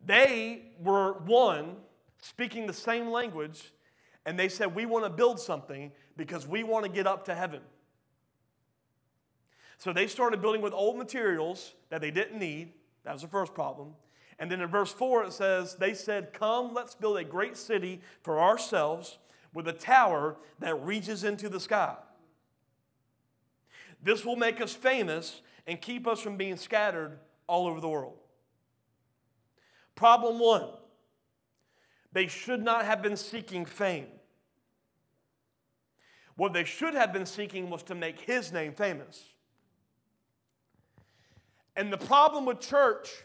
[0.06, 1.76] They were one
[2.22, 3.72] speaking the same language,
[4.26, 7.36] and they said, We want to build something because we want to get up to
[7.36, 7.62] heaven.
[9.78, 12.72] So they started building with old materials that they didn't need.
[13.04, 13.94] That was the first problem.
[14.44, 18.02] And then in verse 4, it says, They said, Come, let's build a great city
[18.24, 19.18] for ourselves
[19.54, 21.96] with a tower that reaches into the sky.
[24.04, 28.18] This will make us famous and keep us from being scattered all over the world.
[29.96, 30.68] Problem one
[32.12, 34.08] they should not have been seeking fame.
[36.36, 39.24] What they should have been seeking was to make his name famous.
[41.78, 43.24] And the problem with church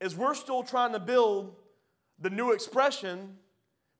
[0.00, 1.54] is we're still trying to build
[2.18, 3.36] the new expression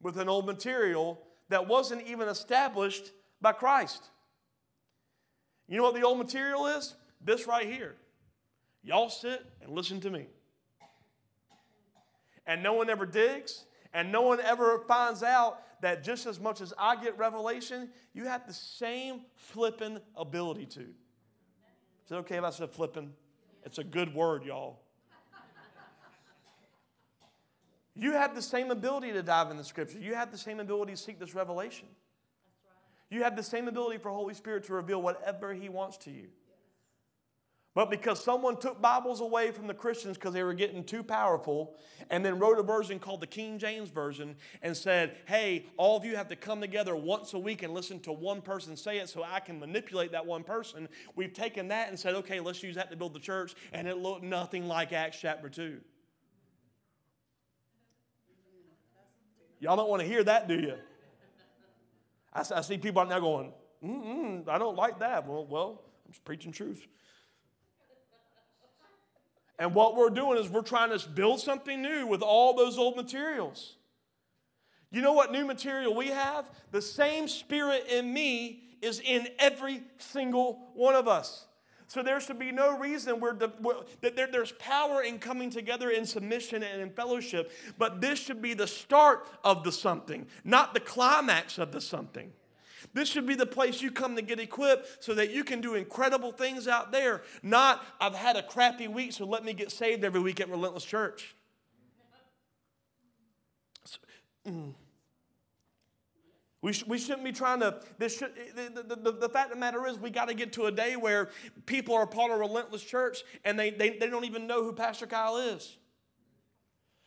[0.02, 4.08] with an old material that wasn't even established by Christ.
[5.68, 6.94] You know what the old material is?
[7.20, 7.96] This right here.
[8.82, 10.26] Y'all sit and listen to me.
[12.46, 16.60] And no one ever digs, and no one ever finds out that just as much
[16.60, 20.80] as I get revelation, you have the same flipping ability to.
[20.80, 23.12] Is it okay if I said flipping?
[23.64, 24.80] It's a good word, y'all.
[27.94, 29.98] You have the same ability to dive in the scripture.
[29.98, 31.88] You have the same ability to seek this revelation.
[33.11, 36.29] You have the same ability for Holy Spirit to reveal whatever He wants to you.
[37.72, 41.76] But because someone took Bibles away from the Christians because they were getting too powerful,
[42.11, 46.05] and then wrote a version called the King James Version and said, Hey, all of
[46.05, 49.09] you have to come together once a week and listen to one person say it
[49.09, 50.88] so I can manipulate that one person.
[51.14, 53.98] We've taken that and said, Okay, let's use that to build the church, and it
[53.98, 55.81] looked nothing like Acts chapter 2.
[59.61, 60.75] Y'all don't want to hear that, do you?
[62.33, 63.53] I, I see people out now going,
[63.85, 65.27] mm I don't like that.
[65.27, 66.87] Well, well, I'm just preaching truth.
[69.59, 72.96] And what we're doing is we're trying to build something new with all those old
[72.96, 73.77] materials.
[74.90, 76.51] You know what new material we have?
[76.70, 81.46] The same spirit in me is in every single one of us.
[81.90, 86.07] So there should be no reason where that there, there's power in coming together in
[86.07, 90.79] submission and in fellowship, but this should be the start of the something, not the
[90.79, 92.33] climax of the something.
[92.94, 95.74] This should be the place you come to get equipped so that you can do
[95.74, 97.22] incredible things out there.
[97.42, 100.85] Not, I've had a crappy week, so let me get saved every week at Relentless
[100.85, 101.35] Church.
[104.46, 104.74] Mm.
[106.62, 109.51] We, sh- we shouldn't be trying to, this should, eh, the, the, the, the fact
[109.51, 111.31] of the matter is, we got to get to a day where
[111.64, 114.73] people are part of a Relentless Church and they, they, they don't even know who
[114.73, 115.79] Pastor Kyle is.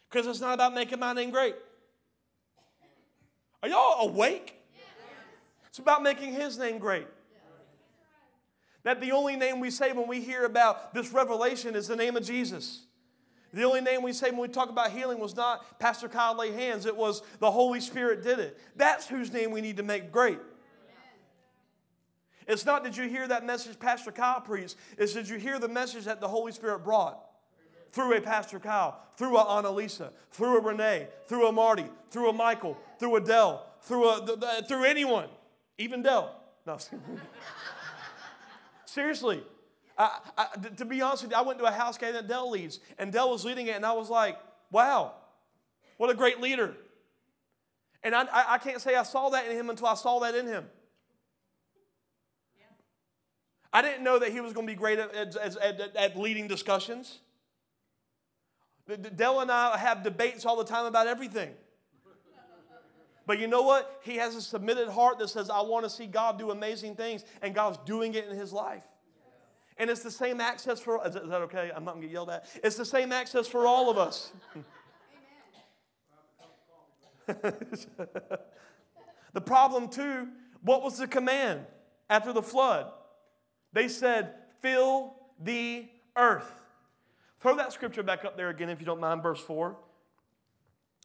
[0.09, 1.55] Because it's not about making my name great.
[3.61, 4.55] Are y'all awake?
[5.69, 7.07] It's about making His name great.
[8.83, 12.17] That the only name we say when we hear about this revelation is the name
[12.17, 12.81] of Jesus.
[13.53, 16.51] The only name we say when we talk about healing was not Pastor Kyle lay
[16.51, 18.59] hands, it was the Holy Spirit did it.
[18.75, 20.39] That's whose name we need to make great.
[22.47, 25.67] It's not did you hear that message Pastor Kyle preached, it's did you hear the
[25.67, 27.19] message that the Holy Spirit brought
[27.91, 32.33] through a Pastor Kyle, through a Annalisa, through a Renee, through a Marty, through a
[32.33, 35.27] Michael, through a Dell, through, a, through anyone.
[35.77, 36.35] Even Dell.
[36.65, 36.77] No.
[38.85, 39.43] Seriously.
[39.97, 42.49] I, I, to be honest with you, I went to a house game that Dell
[42.49, 44.37] leads, and Dell was leading it, and I was like,
[44.71, 45.13] wow,
[45.97, 46.75] what a great leader.
[48.03, 50.47] And I, I can't say I saw that in him until I saw that in
[50.47, 50.65] him.
[53.71, 56.47] I didn't know that he was going to be great at, at, at, at leading
[56.47, 57.19] discussions.
[59.15, 61.51] Dell and I have debates all the time about everything.
[63.25, 64.01] But you know what?
[64.03, 67.23] He has a submitted heart that says, I want to see God do amazing things,
[67.41, 68.83] and God's doing it in his life.
[69.77, 71.71] And it's the same access for, is that okay?
[71.75, 72.45] I'm not going to get yelled at.
[72.63, 74.31] It's the same access for all of us.
[79.33, 80.27] the problem, too,
[80.61, 81.65] what was the command
[82.09, 82.91] after the flood?
[83.71, 86.51] They said, fill the earth.
[87.39, 89.75] Throw that scripture back up there again, if you don't mind, verse 4.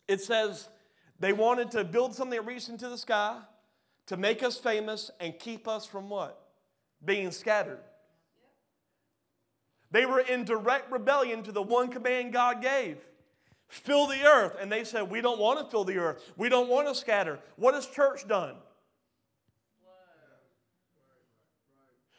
[0.07, 0.69] It says,
[1.19, 3.41] they wanted to build something that reached into the sky
[4.07, 6.41] to make us famous and keep us from what?
[7.05, 7.81] Being scattered.
[9.91, 12.99] They were in direct rebellion to the one command God gave
[13.69, 14.57] fill the earth.
[14.61, 16.33] And they said, We don't want to fill the earth.
[16.37, 17.39] We don't want to scatter.
[17.57, 18.57] What has church done?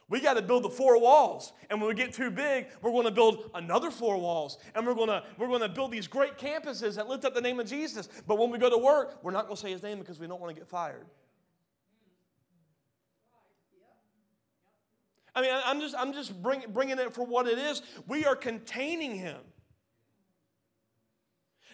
[0.10, 1.54] We got to build the four walls.
[1.70, 4.58] And when we get too big, we're going to build another four walls.
[4.74, 7.42] And we're going to, we're going to build these great campuses that lift up the
[7.42, 8.10] name of Jesus.
[8.26, 10.26] But when we go to work, we're not going to say his name because we
[10.26, 11.06] don't want to get fired.
[15.36, 17.82] I mean, I'm just, I'm just bring, bringing it for what it is.
[18.08, 19.38] We are containing him.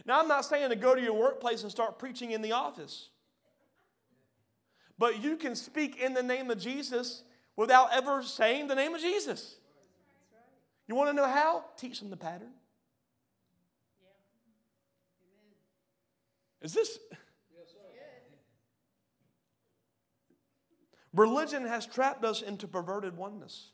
[0.06, 3.10] Now, I'm not saying to go to your workplace and start preaching in the office.
[4.98, 7.24] But you can speak in the name of Jesus
[7.56, 9.56] without ever saying the name of Jesus.
[10.88, 11.66] You want to know how?
[11.78, 12.52] Teach them the pattern.
[16.62, 17.00] Is this.
[21.16, 23.70] Religion has trapped us into perverted oneness,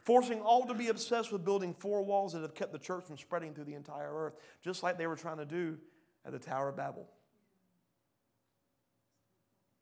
[0.00, 3.16] forcing all to be obsessed with building four walls that have kept the church from
[3.16, 5.78] spreading through the entire earth, just like they were trying to do
[6.26, 7.08] at the Tower of Babel.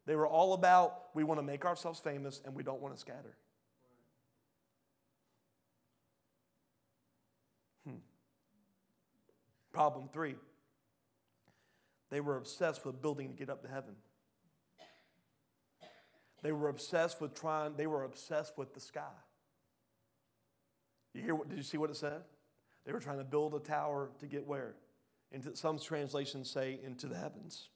[0.07, 3.01] They were all about we want to make ourselves famous and we don't want to
[3.01, 3.37] scatter.
[7.85, 7.97] Hmm.
[9.73, 10.37] Problem three
[12.11, 13.97] they were obsessed with building to get up to heaven.
[16.45, 19.01] They were obsessed with trying, they were obsessed with the sky.
[21.15, 22.21] You hear what, did you see what it said?
[22.85, 24.75] They were trying to build a tower to get where?
[25.33, 27.71] Into some translations say into the heavens.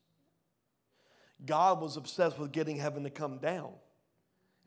[1.47, 3.71] God was obsessed with getting heaven to come down,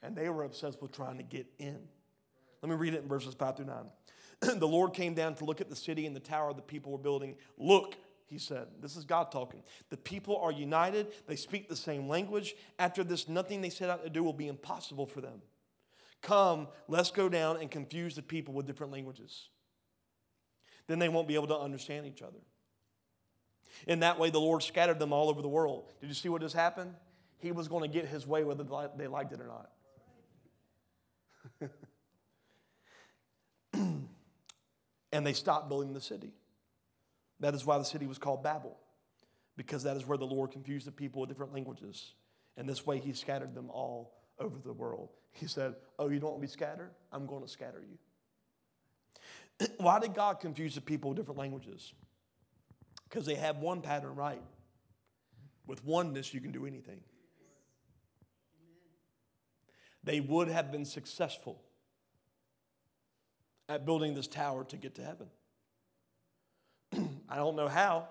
[0.02, 1.78] and they were obsessed with trying to get in.
[2.64, 4.58] Let me read it in verses 5 through 9.
[4.60, 6.98] the Lord came down to look at the city and the tower the people were
[6.98, 7.36] building.
[7.56, 7.98] Look,
[8.32, 8.68] he said.
[8.82, 9.62] This is God talking.
[9.90, 12.56] The people are united, they speak the same language.
[12.80, 15.42] After this, nothing they set out to do will be impossible for them.
[16.22, 19.50] Come, let's go down and confuse the people with different languages.
[20.88, 22.40] Then they won't be able to understand each other.
[23.86, 25.90] In that way, the Lord scattered them all over the world.
[26.00, 26.94] Did you see what just happened?
[27.40, 28.64] He was going to get his way whether
[28.98, 29.48] they liked it or
[31.62, 31.70] not.
[35.12, 36.32] and they stopped building the city.
[37.42, 38.78] That is why the city was called Babel,
[39.58, 42.14] because that is where the Lord confused the people with different languages.
[42.56, 45.10] And this way, he scattered them all over the world.
[45.32, 46.92] He said, Oh, you don't want to be scattered?
[47.12, 47.84] I'm going to scatter
[49.60, 49.68] you.
[49.78, 51.94] why did God confuse the people with different languages?
[53.12, 54.42] because they have one pattern right.
[55.68, 57.02] With oneness, you can do anything.
[60.04, 61.62] They would have been successful
[63.68, 65.28] at building this tower to get to heaven.
[67.32, 68.10] I don't know how,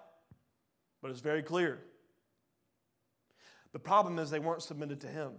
[1.02, 1.78] but it's very clear.
[3.72, 5.32] The problem is they weren't submitted to Him.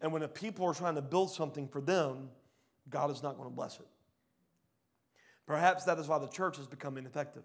[0.00, 2.30] And when the people are trying to build something for them,
[2.88, 3.86] God is not going to bless it.
[5.46, 7.44] Perhaps that is why the church has become ineffective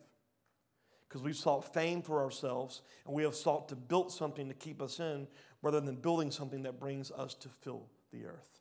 [1.08, 4.82] because we've sought fame for ourselves and we have sought to build something to keep
[4.82, 5.28] us in
[5.62, 8.61] rather than building something that brings us to fill the earth.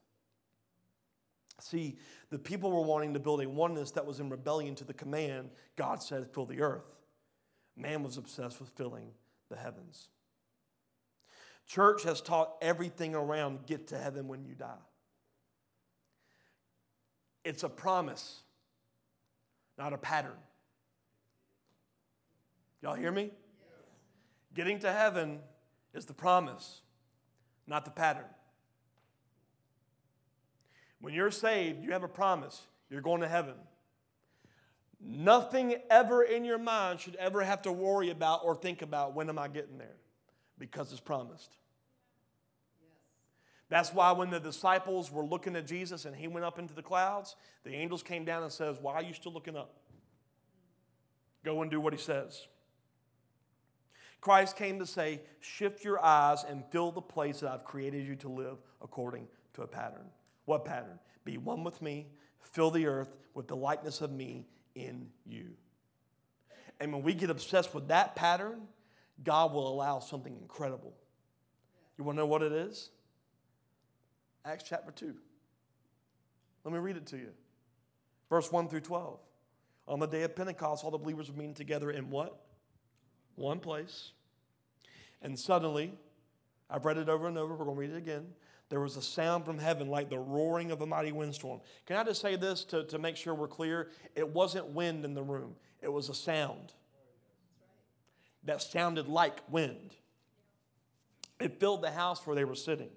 [1.62, 1.98] See,
[2.30, 5.50] the people were wanting to build a oneness that was in rebellion to the command
[5.76, 6.96] God said, fill the earth.
[7.76, 9.11] Man was obsessed with filling
[9.48, 10.08] the heavens.
[11.66, 14.74] Church has taught everything around get to heaven when you die.
[17.44, 18.40] It's a promise,
[19.78, 20.36] not a pattern.
[22.82, 23.22] Y'all hear me?
[23.22, 23.32] Yes.
[24.54, 25.38] Getting to heaven
[25.94, 26.82] is the promise,
[27.66, 28.24] not the pattern.
[31.01, 32.66] When you're saved, you have a promise.
[32.90, 33.55] You're going to heaven.
[35.01, 39.28] Nothing ever in your mind should ever have to worry about or think about when
[39.28, 39.96] am I getting there
[40.59, 41.57] because it's promised.
[43.70, 46.82] That's why when the disciples were looking at Jesus and he went up into the
[46.82, 49.76] clouds, the angels came down and says, "Why are you still looking up?
[51.44, 52.48] Go and do what he says."
[54.20, 58.16] Christ came to say, shift your eyes and fill the place that I've created you
[58.16, 60.11] to live according to a pattern.
[60.45, 60.99] What pattern?
[61.24, 62.07] Be one with me,
[62.41, 65.51] fill the earth with the likeness of me in you.
[66.80, 68.62] And when we get obsessed with that pattern,
[69.22, 70.95] God will allow something incredible.
[71.99, 72.91] You want to know what it is?
[74.45, 75.14] Acts chapter 2.
[76.64, 77.30] Let me read it to you.
[78.30, 79.18] Verse 1 through 12.
[79.88, 82.41] On the day of Pentecost, all the believers were meeting together in what?
[83.34, 84.12] One place.
[85.20, 85.93] And suddenly,
[86.70, 88.26] I've read it over and over, we're going to read it again.
[88.70, 91.60] There was a sound from heaven like the roaring of a mighty windstorm.
[91.86, 93.90] Can I just say this to, to make sure we're clear?
[94.14, 96.72] It wasn't wind in the room, it was a sound
[98.44, 99.94] that sounded like wind.
[101.40, 102.90] It filled the house where they were sitting.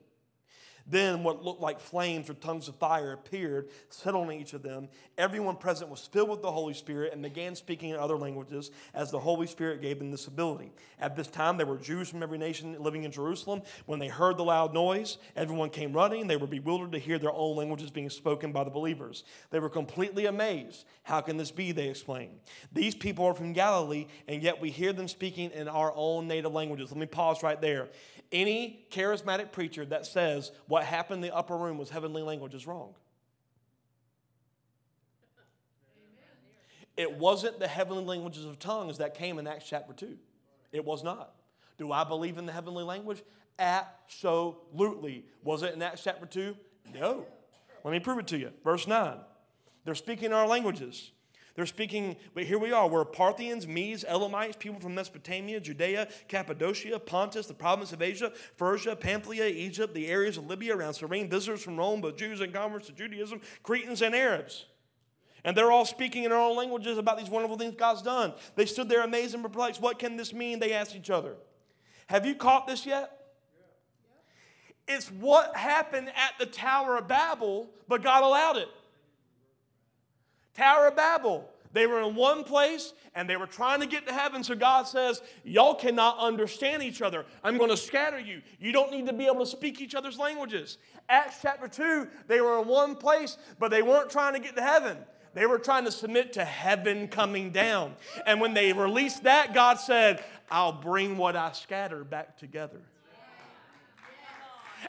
[0.86, 4.90] Then what looked like flames or tongues of fire appeared, settled on each of them.
[5.18, 9.10] Everyone present was filled with the Holy Spirit and began speaking in other languages as
[9.10, 10.72] the Holy Spirit gave them this ability.
[11.00, 13.62] At this time, there were Jews from every nation living in Jerusalem.
[13.86, 16.28] When they heard the loud noise, everyone came running.
[16.28, 19.24] They were bewildered to hear their own languages being spoken by the believers.
[19.52, 20.86] They were completely amazed.
[21.04, 21.72] How can this be?
[21.72, 22.40] They exclaimed.
[22.74, 26.52] These people are from Galilee, and yet we hear them speaking in our own native
[26.52, 26.92] languages.
[26.92, 27.90] Let me pause right there.
[28.32, 32.66] Any charismatic preacher that says what happened in the upper room was heavenly language is
[32.66, 32.96] wrong.
[36.98, 40.18] It wasn't the heavenly languages of tongues that came in Acts chapter 2.
[40.72, 41.36] It was not.
[41.78, 43.22] Do I believe in the heavenly language?
[43.60, 45.26] Absolutely.
[45.44, 46.58] Was it in Acts chapter 2?
[46.92, 47.28] No.
[47.84, 48.50] Let me prove it to you.
[48.64, 49.18] Verse 9.
[49.86, 51.12] They're speaking our languages.
[51.56, 52.88] They're speaking, but here we are.
[52.88, 58.96] We're Parthians, Medes, Elamites, people from Mesopotamia, Judea, Cappadocia, Pontus, the province of Asia, Persia,
[58.96, 62.88] Pamphylia, Egypt, the areas of Libya around Cyrene, visitors from Rome, both Jews and converts
[62.88, 64.66] to Judaism, Cretans and Arabs.
[65.44, 68.34] And they're all speaking in their own languages about these wonderful things God's done.
[68.56, 69.82] They stood there amazed and perplexed.
[69.82, 70.60] What can this mean?
[70.60, 71.36] They asked each other.
[72.08, 73.12] Have you caught this yet?
[74.88, 78.70] It's what happened at the Tower of Babel, but God allowed it.
[80.54, 81.50] Tower of Babel.
[81.74, 84.44] They were in one place and they were trying to get to heaven.
[84.44, 87.26] So God says, Y'all cannot understand each other.
[87.44, 88.42] I'm going to scatter you.
[88.60, 90.78] You don't need to be able to speak each other's languages.
[91.10, 94.62] Acts chapter 2, they were in one place, but they weren't trying to get to
[94.62, 94.98] heaven.
[95.34, 97.96] They were trying to submit to heaven coming down.
[98.28, 102.82] And when they released that, God said, I'll bring what I scattered back together.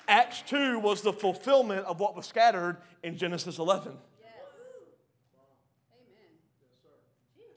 [0.07, 3.97] Acts 2 was the fulfillment of what was scattered in Genesis 11.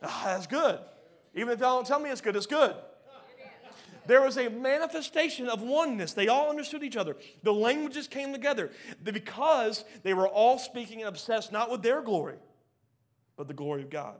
[0.04, 0.80] Oh, that's good.
[1.34, 2.76] Even if y'all don't tell me it's good, it's good.
[4.08, 6.14] There was a manifestation of oneness.
[6.14, 7.18] They all understood each other.
[7.44, 8.72] The languages came together
[9.04, 12.38] because they were all speaking and obsessed not with their glory,
[13.36, 14.16] but the glory of God.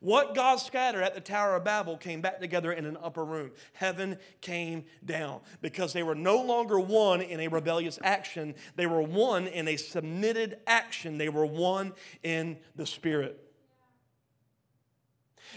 [0.00, 3.52] What God scattered at the Tower of Babel came back together in an upper room.
[3.72, 8.56] Heaven came down because they were no longer one in a rebellious action.
[8.74, 11.18] They were one in a submitted action.
[11.18, 11.92] They were one
[12.24, 13.38] in the Spirit.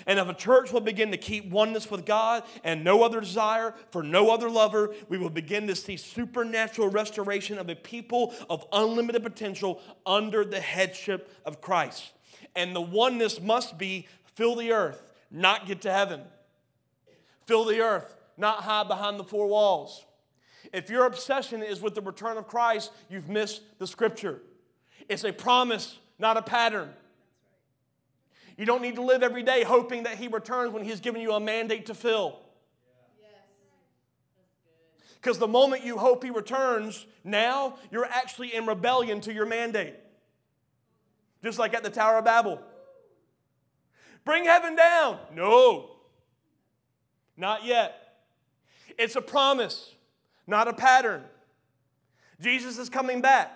[0.05, 3.73] And if a church will begin to keep oneness with God and no other desire
[3.91, 8.65] for no other lover, we will begin to see supernatural restoration of a people of
[8.71, 12.11] unlimited potential under the headship of Christ.
[12.55, 16.21] And the oneness must be fill the earth, not get to heaven.
[17.45, 20.05] Fill the earth, not hide behind the four walls.
[20.73, 24.41] If your obsession is with the return of Christ, you've missed the scripture.
[25.07, 26.89] It's a promise, not a pattern.
[28.57, 31.33] You don't need to live every day hoping that He returns when He's given you
[31.33, 32.39] a mandate to fill.
[35.15, 39.95] Because the moment you hope He returns, now you're actually in rebellion to your mandate.
[41.43, 42.61] Just like at the Tower of Babel.
[44.23, 45.19] Bring heaven down.
[45.33, 45.91] No,
[47.37, 48.17] not yet.
[48.97, 49.93] It's a promise,
[50.47, 51.23] not a pattern.
[52.41, 53.51] Jesus is coming back.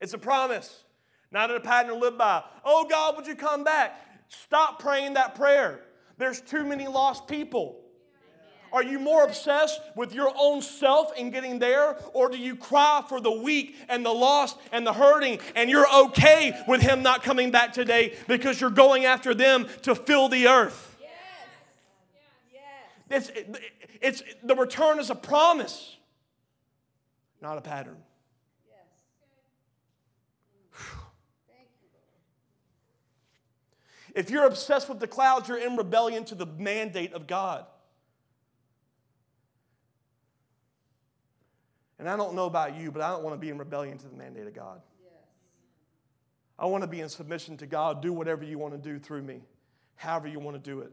[0.00, 0.84] It's a promise,
[1.30, 2.42] not a pattern to live by.
[2.64, 3.98] Oh God, would you come back?
[4.28, 5.80] Stop praying that prayer.
[6.18, 7.80] There's too many lost people.
[8.74, 11.96] Are you more obsessed with your own self and getting there?
[12.12, 15.86] Or do you cry for the weak and the lost and the hurting and you're
[16.06, 20.48] okay with Him not coming back today because you're going after them to fill the
[20.48, 20.96] earth?
[21.00, 21.10] Yes.
[23.10, 23.30] Yes.
[23.30, 23.60] It's,
[24.00, 25.96] it's, the return is a promise,
[27.40, 27.98] not a pattern.
[34.14, 37.66] If you're obsessed with the clouds, you're in rebellion to the mandate of God.
[41.98, 44.08] And I don't know about you, but I don't want to be in rebellion to
[44.08, 44.80] the mandate of God.
[45.02, 45.12] Yes.
[46.58, 48.02] I want to be in submission to God.
[48.02, 49.40] Do whatever you want to do through me,
[49.96, 50.92] however you want to do it.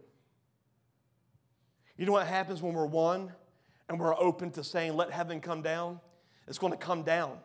[1.98, 3.32] You know what happens when we're one
[3.90, 6.00] and we're open to saying, let heaven come down?
[6.48, 7.38] It's going to come down.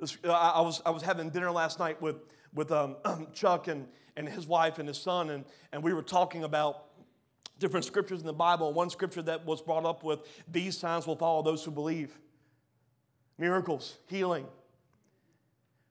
[0.00, 2.16] Uh, I, was, I was having dinner last night with,
[2.54, 2.96] with um,
[3.32, 3.86] Chuck and,
[4.16, 6.84] and his wife and his son, and, and we were talking about
[7.58, 8.72] different scriptures in the Bible.
[8.72, 12.18] One scripture that was brought up with these signs will follow those who believe
[13.38, 14.46] miracles, healing.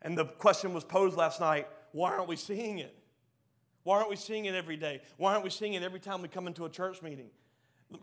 [0.01, 2.95] And the question was posed last night why aren't we seeing it?
[3.83, 5.01] Why aren't we seeing it every day?
[5.17, 7.29] Why aren't we seeing it every time we come into a church meeting?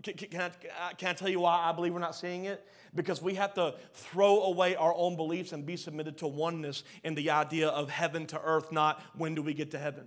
[0.03, 2.66] Can, can, I, can I tell you why I believe we're not seeing it?
[2.95, 7.14] Because we have to throw away our own beliefs and be submitted to oneness in
[7.14, 10.07] the idea of heaven to earth, not when do we get to heaven.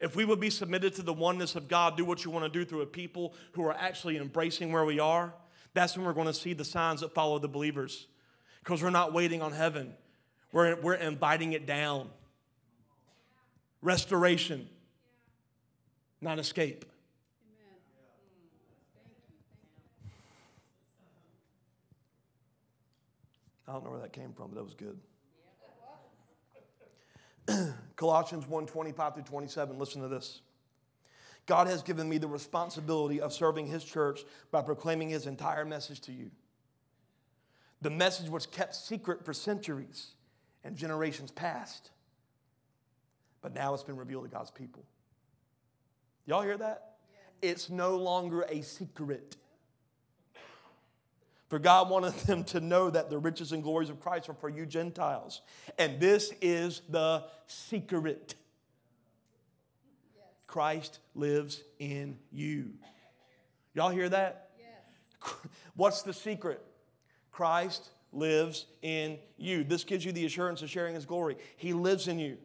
[0.00, 2.58] If we would be submitted to the oneness of God, do what you want to
[2.58, 5.32] do through a people who are actually embracing where we are,
[5.72, 8.06] that's when we're going to see the signs that follow the believers.
[8.62, 9.94] Because we're not waiting on heaven,
[10.52, 12.08] we're, we're inviting it down.
[13.82, 14.68] Restoration,
[16.20, 16.84] not escape.
[23.66, 24.98] I don't know where that came from, but that was good.
[27.96, 29.78] Colossians 1 25 through 27.
[29.78, 30.40] Listen to this.
[31.46, 36.00] God has given me the responsibility of serving his church by proclaiming his entire message
[36.02, 36.30] to you.
[37.82, 40.12] The message was kept secret for centuries
[40.62, 41.90] and generations past,
[43.42, 44.84] but now it's been revealed to God's people.
[46.24, 46.94] Y'all hear that?
[47.42, 49.36] It's no longer a secret.
[51.54, 54.48] For God wanted them to know that the riches and glories of Christ are for
[54.48, 55.40] you Gentiles.
[55.78, 58.34] And this is the secret.
[60.48, 62.70] Christ lives in you.
[63.72, 64.50] Y'all hear that?
[64.58, 65.32] Yes.
[65.76, 66.60] What's the secret?
[67.30, 69.62] Christ lives in you.
[69.62, 71.36] This gives you the assurance of sharing his glory.
[71.56, 72.36] He lives in you.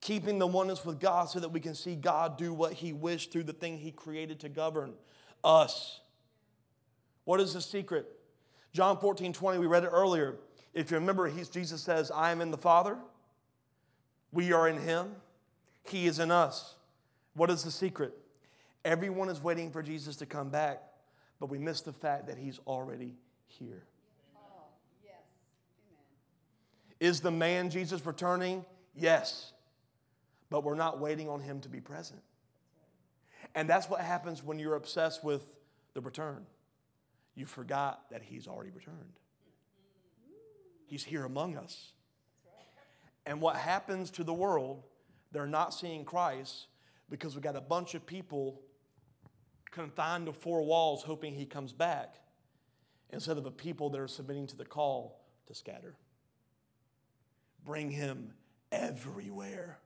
[0.00, 3.30] Keeping the oneness with God so that we can see God do what he wished
[3.30, 4.94] through the thing he created to govern
[5.44, 6.00] us.
[7.28, 8.06] What is the secret?
[8.72, 10.36] John 14, 20, we read it earlier.
[10.72, 12.96] If you remember, Jesus says, I am in the Father,
[14.32, 15.10] we are in him,
[15.84, 16.76] he is in us.
[17.34, 18.14] What is the secret?
[18.82, 20.80] Everyone is waiting for Jesus to come back,
[21.38, 23.14] but we miss the fact that he's already
[23.46, 23.84] here.
[24.34, 24.62] Oh,
[25.04, 25.20] yes.
[26.98, 28.64] Is the man Jesus returning?
[28.96, 29.52] Yes.
[30.48, 32.22] But we're not waiting on him to be present.
[33.54, 35.44] And that's what happens when you're obsessed with
[35.92, 36.46] the return
[37.38, 39.20] you forgot that He's already returned.
[40.86, 41.92] He's here among us.
[43.26, 44.82] And what happens to the world,
[45.30, 46.66] they're not seeing Christ
[47.08, 48.60] because we got a bunch of people
[49.70, 52.16] confined to four walls hoping He comes back
[53.10, 55.94] instead of a people that are submitting to the call to scatter.
[57.64, 58.32] Bring Him
[58.72, 59.78] everywhere.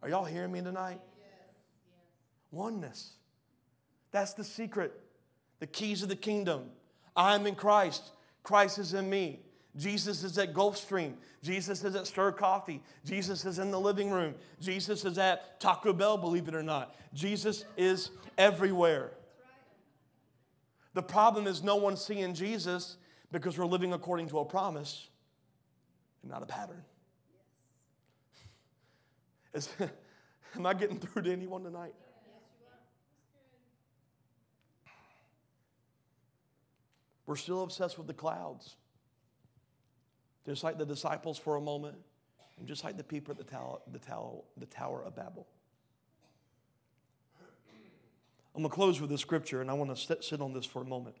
[0.00, 1.00] Are y'all hearing me tonight?
[1.18, 1.26] Yes.
[1.26, 1.96] yes.
[2.52, 3.14] Oneness.
[4.12, 5.01] That's the secret
[5.62, 6.64] the keys of the kingdom.
[7.14, 8.10] I'm in Christ.
[8.42, 9.38] Christ is in me.
[9.76, 11.14] Jesus is at Gulfstream.
[11.40, 12.82] Jesus is at Stir Coffee.
[13.04, 14.34] Jesus is in the living room.
[14.60, 16.96] Jesus is at Taco Bell, believe it or not.
[17.14, 19.12] Jesus is everywhere.
[20.94, 22.96] The problem is no one's seeing Jesus
[23.30, 25.10] because we're living according to a promise
[26.22, 26.82] and not a pattern.
[29.54, 29.68] Is,
[30.56, 31.94] am I getting through to anyone tonight?
[37.32, 38.76] We're still obsessed with the clouds.
[40.44, 41.96] Just like the disciples for a moment,
[42.58, 45.46] and just like the people at the tower, the tower, the tower of Babel.
[48.54, 50.66] I'm going to close with this scripture, and I want to sit, sit on this
[50.66, 51.16] for a moment.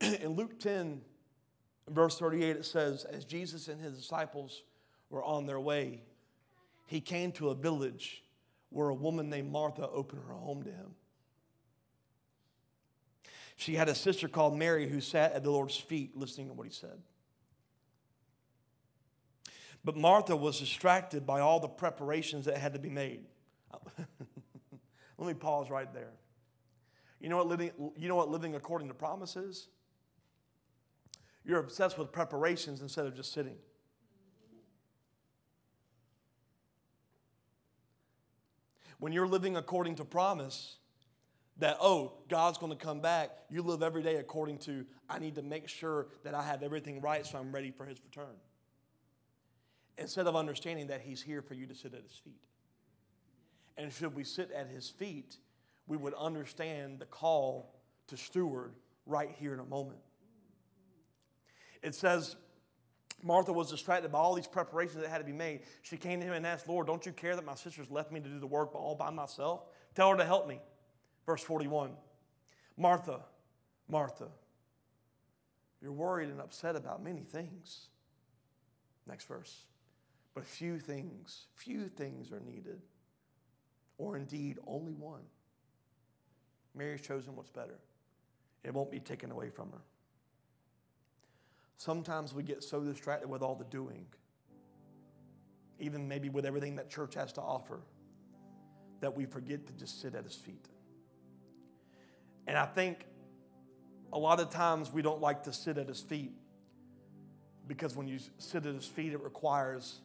[0.00, 1.00] In Luke 10,
[1.88, 4.62] verse 38, it says, As Jesus and his disciples
[5.08, 6.02] were on their way,
[6.86, 8.22] he came to a village
[8.68, 10.94] where a woman named Martha opened her home to him.
[13.60, 16.66] She had a sister called Mary who sat at the Lord's feet listening to what
[16.66, 17.02] he said.
[19.84, 23.26] But Martha was distracted by all the preparations that had to be made.
[25.18, 26.12] Let me pause right there.
[27.20, 29.68] You know what living, you know what living according to promises?
[31.44, 33.56] You're obsessed with preparations instead of just sitting.
[38.98, 40.76] When you're living according to promise,
[41.60, 43.30] that, oh, God's going to come back.
[43.48, 47.00] You live every day according to, I need to make sure that I have everything
[47.00, 48.34] right so I'm ready for his return.
[49.98, 52.40] Instead of understanding that he's here for you to sit at his feet.
[53.76, 55.36] And should we sit at his feet,
[55.86, 57.74] we would understand the call
[58.08, 58.72] to steward
[59.06, 60.00] right here in a moment.
[61.82, 62.36] It says
[63.22, 65.60] Martha was distracted by all these preparations that had to be made.
[65.82, 68.20] She came to him and asked, Lord, don't you care that my sisters left me
[68.20, 69.64] to do the work all by myself?
[69.94, 70.60] Tell her to help me.
[71.30, 71.92] Verse 41
[72.76, 73.20] Martha,
[73.88, 74.26] Martha,
[75.80, 77.86] you're worried and upset about many things.
[79.06, 79.66] Next verse.
[80.34, 82.82] But few things, few things are needed,
[83.96, 85.22] or indeed only one.
[86.74, 87.78] Mary's chosen what's better.
[88.64, 89.82] It won't be taken away from her.
[91.76, 94.04] Sometimes we get so distracted with all the doing,
[95.78, 97.82] even maybe with everything that church has to offer,
[98.98, 100.66] that we forget to just sit at his feet.
[102.50, 103.06] And I think
[104.12, 106.32] a lot of times we don't like to sit at his feet
[107.68, 110.00] because when you sit at his feet, it requires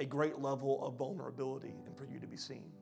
[0.00, 2.72] a great level of vulnerability and for you to be seen.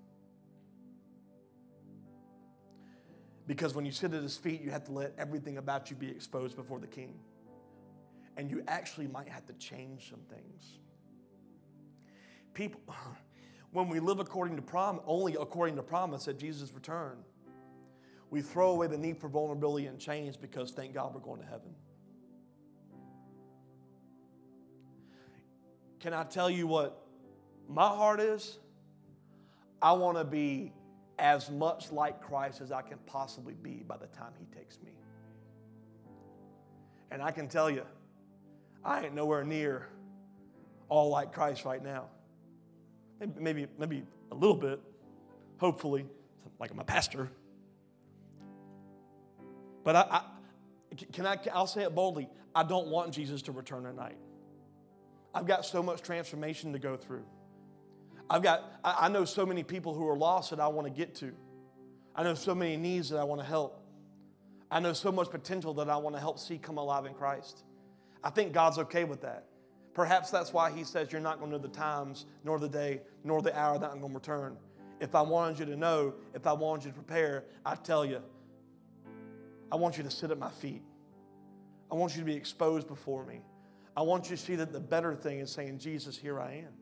[3.46, 6.08] Because when you sit at his feet, you have to let everything about you be
[6.08, 7.12] exposed before the king.
[8.38, 10.78] And you actually might have to change some things.
[12.54, 12.80] People,
[13.72, 17.18] when we live according to prom, only according to promise at Jesus' return,
[18.30, 21.46] we throw away the need for vulnerability and change because thank God we're going to
[21.46, 21.74] heaven.
[26.00, 27.04] Can I tell you what
[27.68, 28.58] my heart is?
[29.80, 30.72] I want to be
[31.18, 34.92] as much like Christ as I can possibly be by the time He takes me.
[37.10, 37.84] And I can tell you,
[38.84, 39.88] I ain't nowhere near
[40.88, 42.06] all like Christ right now.
[43.20, 44.80] Maybe, maybe, maybe a little bit,
[45.58, 46.06] hopefully,
[46.58, 47.30] like I'm a pastor.
[49.86, 52.28] But I, I can I, I'll say it boldly.
[52.52, 54.18] I don't want Jesus to return tonight.
[55.32, 57.22] I've got so much transformation to go through.
[58.28, 61.14] I've got, I know so many people who are lost that I want to get
[61.16, 61.32] to.
[62.16, 63.80] I know so many needs that I want to help.
[64.72, 67.62] I know so much potential that I want to help see come alive in Christ.
[68.24, 69.44] I think God's okay with that.
[69.94, 73.02] Perhaps that's why He says you're not going to know the times, nor the day,
[73.22, 74.56] nor the hour that I'm going to return.
[74.98, 78.20] If I wanted you to know, if I wanted you to prepare, I tell you,
[79.70, 80.82] I want you to sit at my feet.
[81.90, 83.40] I want you to be exposed before me.
[83.96, 86.72] I want you to see that the better thing is saying, Jesus, here I am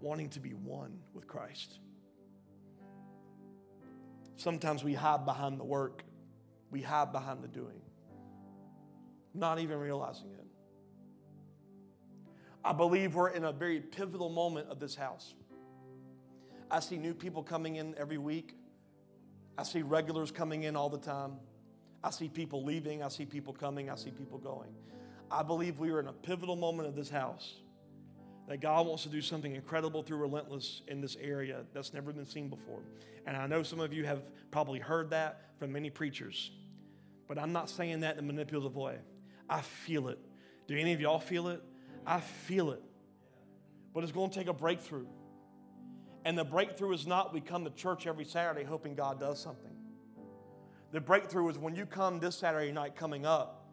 [0.00, 1.78] wanting to be one with Christ.
[4.36, 6.02] Sometimes we hide behind the work,
[6.70, 7.82] we hide behind the doing,
[9.34, 10.46] not even realizing it.
[12.64, 15.34] I believe we're in a very pivotal moment of this house.
[16.70, 18.54] I see new people coming in every week.
[19.60, 21.32] I see regulars coming in all the time.
[22.02, 23.02] I see people leaving.
[23.02, 23.90] I see people coming.
[23.90, 24.70] I see people going.
[25.30, 27.56] I believe we are in a pivotal moment of this house
[28.48, 32.24] that God wants to do something incredible through Relentless in this area that's never been
[32.24, 32.80] seen before.
[33.26, 36.50] And I know some of you have probably heard that from many preachers,
[37.28, 38.96] but I'm not saying that in a manipulative way.
[39.46, 40.18] I feel it.
[40.68, 41.62] Do any of y'all feel it?
[42.06, 42.82] I feel it.
[43.92, 45.06] But it's going to take a breakthrough.
[46.24, 49.72] And the breakthrough is not we come to church every Saturday hoping God does something.
[50.92, 53.68] The breakthrough is when you come this Saturday night coming up,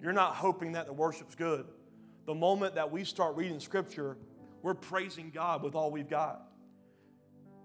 [0.00, 1.66] you're not hoping that the worship's good
[2.26, 4.16] the moment that we start reading Scripture,
[4.62, 6.42] we're praising God with all we've got.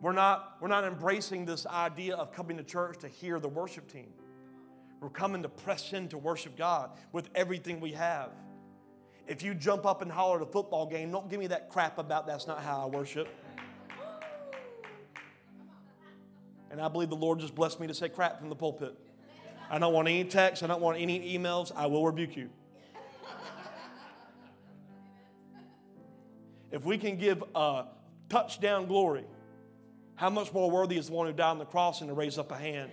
[0.02, 3.92] We're not, we're not embracing this idea of coming to church to hear the worship
[3.92, 4.14] team.
[5.00, 8.32] We're coming to press in to worship God with everything we have.
[9.28, 11.98] If you jump up and holler at a football game, don't give me that crap
[11.98, 13.28] about that's not how I worship.
[16.70, 18.98] And I believe the Lord just blessed me to say crap from the pulpit.
[19.70, 21.72] I don't want any texts, I don't want any emails.
[21.76, 22.50] I will rebuke you.
[26.72, 27.86] If we can give a
[28.30, 29.26] touchdown glory,
[30.16, 32.38] how much more worthy is the one who died on the cross and to raise
[32.38, 32.92] up a hand?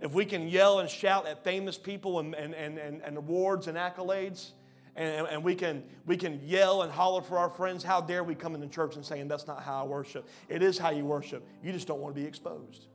[0.00, 3.78] If we can yell and shout at famous people and, and, and, and, awards and
[3.78, 4.50] accolades,
[4.96, 8.34] and, and we, can, we can yell and holler for our friends, how dare we
[8.34, 10.26] come into church and saying that's not how I worship?
[10.48, 11.46] It is how you worship.
[11.62, 12.86] You just don't want to be exposed.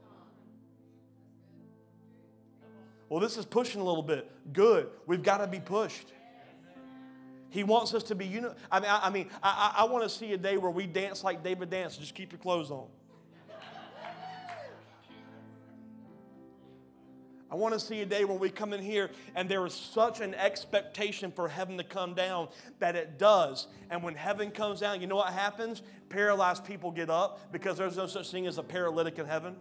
[3.08, 4.32] Well, this is pushing a little bit.
[4.52, 4.89] Good.
[5.06, 6.12] We've got to be pushed.
[7.49, 10.04] He wants us to be, you know, I mean, I, I mean, I, I want
[10.04, 11.99] to see a day where we dance like David danced.
[11.99, 12.88] Just keep your clothes on.
[17.52, 20.22] I want to see a day when we come in here and there is such
[20.22, 22.47] an expectation for heaven to come down
[22.80, 23.68] that it does.
[23.89, 25.82] And when heaven comes down, you know what happens?
[26.08, 29.58] Paralyzed people get up because there's no such thing as a paralytic in heaven.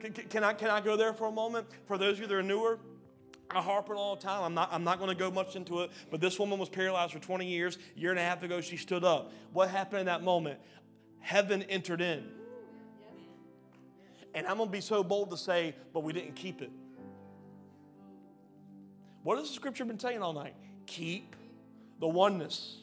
[0.00, 1.68] Can, can, I, can I go there for a moment?
[1.86, 2.80] For those of you that are newer,
[3.50, 4.42] I harp on all the time.
[4.42, 7.12] I'm not, I'm not going to go much into it, but this woman was paralyzed
[7.12, 7.78] for 20 years.
[7.96, 9.32] A year and a half ago, she stood up.
[9.52, 10.58] What happened in that moment?
[11.20, 12.28] Heaven entered in.
[14.36, 16.70] And I'm going to be so bold to say, but we didn't keep it.
[19.22, 20.54] What has the scripture been saying all night?
[20.84, 21.34] Keep
[22.00, 22.82] the oneness.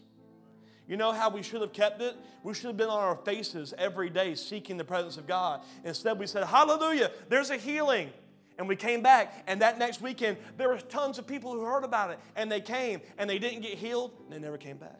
[0.88, 2.16] You know how we should have kept it?
[2.42, 5.62] We should have been on our faces every day seeking the presence of God.
[5.86, 8.10] Instead, we said, Hallelujah, there's a healing.
[8.58, 11.84] And we came back, and that next weekend, there were tons of people who heard
[11.84, 15.00] about it, and they came, and they didn't get healed, and they never came back.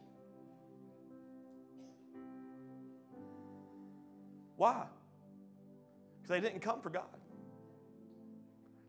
[4.56, 4.86] Why?
[6.24, 7.04] Because they didn't come for God,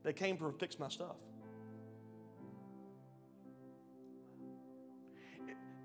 [0.05, 1.16] they came to fix my stuff.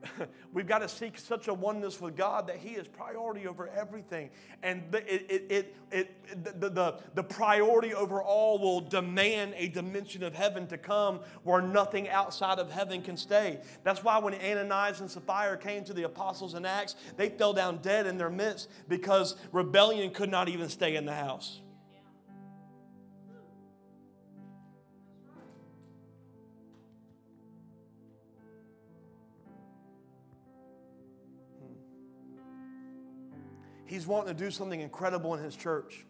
[0.53, 4.29] we've got to seek such a oneness with God that He is priority over everything.
[4.63, 10.23] And it, it, it, it, the, the, the priority over all will demand a dimension
[10.23, 13.59] of heaven to come where nothing outside of heaven can stay.
[13.83, 17.79] That's why when Ananias and Sapphira came to the apostles in Acts, they fell down
[17.81, 21.61] dead in their midst because rebellion could not even stay in the house.
[33.89, 36.05] He's wanting to do something incredible in His church.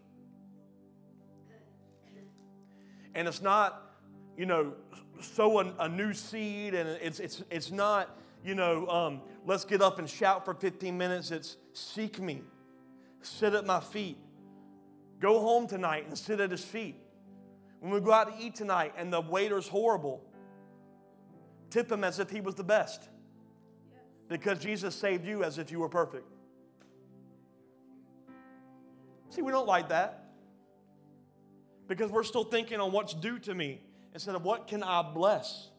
[3.16, 3.96] And it's not,
[4.38, 4.74] you know,
[5.22, 9.82] sow a, a new seed, and it's, it's, it's not, you know, um, let's get
[9.82, 11.32] up and shout for 15 minutes.
[11.32, 12.42] It's seek me,
[13.22, 14.18] sit at my feet.
[15.22, 16.98] Go home tonight and sit at his feet.
[17.80, 20.22] When we go out to eat tonight and the waiter's horrible,
[21.70, 23.08] tip him as if he was the best.
[24.28, 26.26] Because Jesus saved you as if you were perfect.
[29.30, 30.26] See, we don't like that
[31.88, 33.82] because we're still thinking on what's due to me
[34.14, 35.70] instead of what can I bless?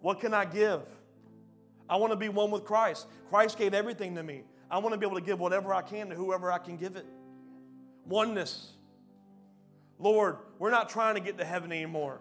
[0.00, 0.82] What can I give?
[1.88, 3.06] I want to be one with Christ.
[3.30, 4.42] Christ gave everything to me.
[4.70, 6.96] I want to be able to give whatever I can to whoever I can give
[6.96, 7.06] it.
[8.06, 8.72] Oneness.
[9.98, 12.20] Lord, we're not trying to get to heaven anymore.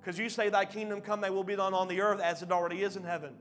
[0.00, 2.50] Because you say, Thy kingdom come, thy will be done on the earth as it
[2.50, 3.34] already is in heaven.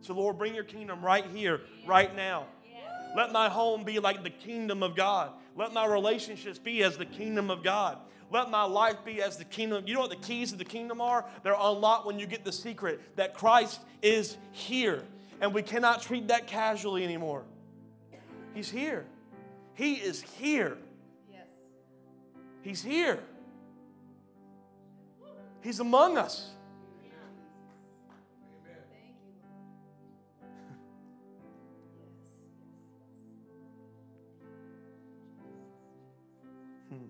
[0.00, 2.46] So, Lord, bring your kingdom right here, right now.
[3.16, 5.32] Let my home be like the kingdom of God.
[5.56, 7.98] Let my relationships be as the kingdom of God.
[8.30, 9.84] Let my life be as the kingdom.
[9.86, 11.24] You know what the keys of the kingdom are?
[11.42, 15.02] They're unlocked when you get the secret that Christ is here.
[15.40, 17.44] And we cannot treat that casually anymore.
[18.54, 19.06] He's here.
[19.74, 20.78] He is here.
[21.32, 21.46] Yes.
[22.62, 23.20] He's here.
[25.62, 26.50] He's among us.
[36.90, 37.06] Hmm.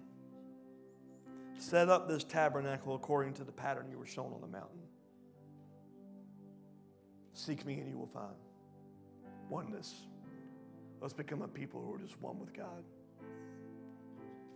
[1.59, 4.81] Set up this tabernacle according to the pattern you were shown on the mountain.
[7.33, 8.35] Seek me and you will find
[9.49, 10.07] oneness.
[11.01, 12.85] Let's become a people who are just one with God.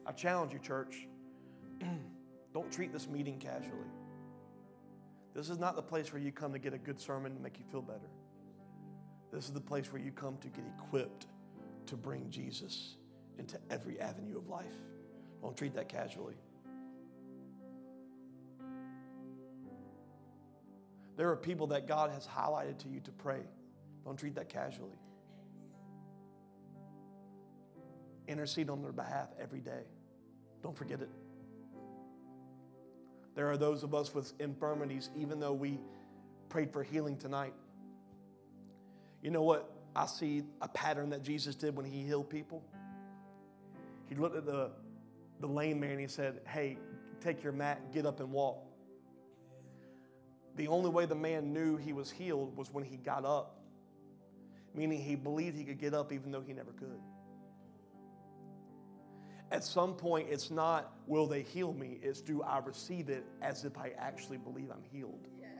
[0.06, 1.08] I challenge you, church.
[2.54, 3.88] Don't treat this meeting casually.
[5.34, 7.58] This is not the place where you come to get a good sermon to make
[7.58, 8.10] you feel better.
[9.32, 11.26] This is the place where you come to get equipped
[11.86, 12.96] to bring Jesus
[13.38, 14.76] into every avenue of life.
[15.44, 16.36] Don't treat that casually.
[21.18, 23.40] There are people that God has highlighted to you to pray.
[24.06, 24.96] Don't treat that casually.
[28.26, 29.82] Intercede on their behalf every day.
[30.62, 31.10] Don't forget it.
[33.34, 35.78] There are those of us with infirmities, even though we
[36.48, 37.52] prayed for healing tonight.
[39.20, 39.70] You know what?
[39.94, 42.64] I see a pattern that Jesus did when he healed people.
[44.08, 44.70] He looked at the,
[45.40, 46.78] the lame man he said, Hey,
[47.20, 48.58] take your mat, get up and walk.
[50.56, 53.60] The only way the man knew he was healed was when he got up,
[54.74, 57.00] meaning he believed he could get up even though he never could.
[59.50, 61.98] At some point, it's not, will they heal me?
[62.02, 65.26] It's, do I receive it as if I actually believe I'm healed?
[65.40, 65.50] Yes.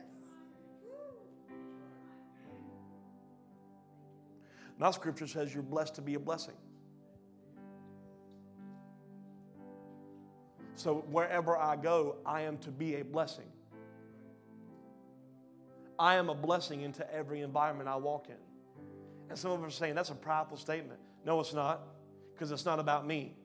[4.79, 6.55] Now, scripture says you're blessed to be a blessing.
[10.75, 13.45] So, wherever I go, I am to be a blessing.
[15.97, 18.35] I am a blessing into every environment I walk in.
[19.29, 20.99] And some of us are saying that's a prideful statement.
[21.25, 21.81] No, it's not,
[22.33, 23.35] because it's not about me.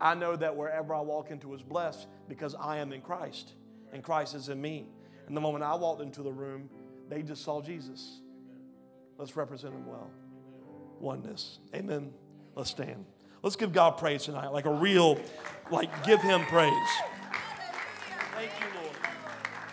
[0.00, 3.52] I know that wherever I walk into is blessed because I am in Christ
[3.92, 4.86] and Christ is in me.
[5.28, 6.68] And the moment I walked into the room,
[7.08, 8.20] they just saw Jesus.
[9.16, 10.10] Let's represent him well.
[10.98, 11.60] Oneness.
[11.74, 12.12] Amen.
[12.56, 13.04] Let's stand.
[13.42, 15.18] Let's give God praise tonight, like a real,
[15.70, 16.72] like give him praise.
[18.34, 18.96] Thank you, Lord.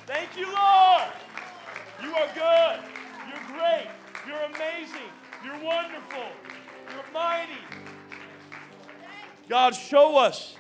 [0.08, 1.10] Thank you, Lord.
[2.02, 2.80] You are good.
[3.28, 3.88] You're great.
[4.26, 5.10] You're amazing.
[5.46, 6.26] You're wonderful.
[6.92, 7.60] You're mighty.
[9.48, 10.56] God, show us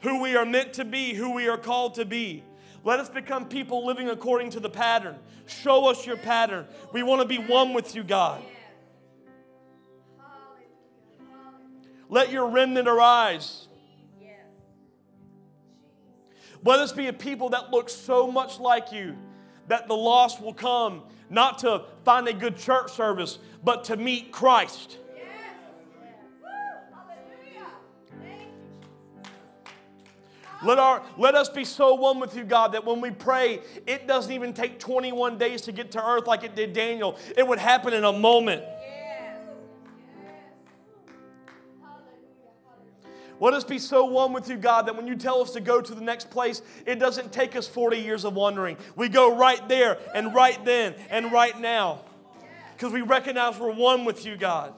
[0.00, 2.44] who we are meant to be, who we are called to be.
[2.84, 5.16] Let us become people living according to the pattern.
[5.46, 6.66] Show us your pattern.
[6.92, 8.42] We want to be one with you, God.
[12.10, 13.68] Let your remnant arise.
[16.62, 19.16] Let us be a people that look so much like you
[19.68, 24.32] that the lost will come not to find a good church service, but to meet
[24.32, 24.98] Christ.
[30.62, 34.06] Let, our, let us be so one with you, God, that when we pray, it
[34.06, 37.16] doesn't even take 21 days to get to earth like it did Daniel.
[37.34, 38.62] It would happen in a moment.
[43.40, 45.80] Let us be so one with you, God, that when you tell us to go
[45.80, 48.76] to the next place, it doesn't take us 40 years of wandering.
[48.96, 52.02] We go right there and right then and right now
[52.76, 54.74] because we recognize we're one with you, God.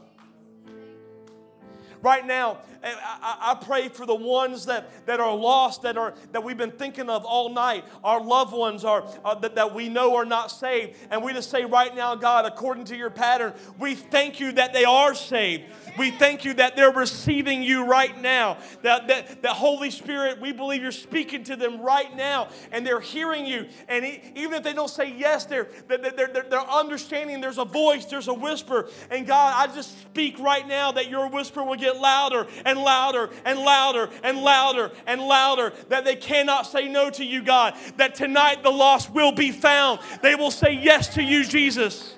[2.02, 6.42] Right now, I, I, pray for the ones that, that are lost, that, are, that
[6.42, 7.84] we've been thinking of all night.
[8.02, 10.96] Our loved ones are, uh, that, that we know are not saved.
[11.10, 14.72] And we just say right now, God, according to your pattern, we thank you that
[14.72, 15.64] they are saved.
[15.98, 18.58] We thank you that they're receiving you right now.
[18.82, 23.00] That, that, that Holy Spirit, we believe you're speaking to them right now and they're
[23.00, 23.68] hearing you.
[23.88, 24.04] And
[24.34, 28.28] even if they don't say yes, they're, they're, they're, they're understanding there's a voice, there's
[28.28, 28.88] a whisper.
[29.10, 33.30] And God, I just speak right now that your whisper will get louder and louder
[33.44, 35.72] and louder and louder and louder.
[35.88, 37.74] That they cannot say no to you, God.
[37.98, 40.00] That tonight the lost will be found.
[40.22, 42.16] They will say yes to you, Jesus.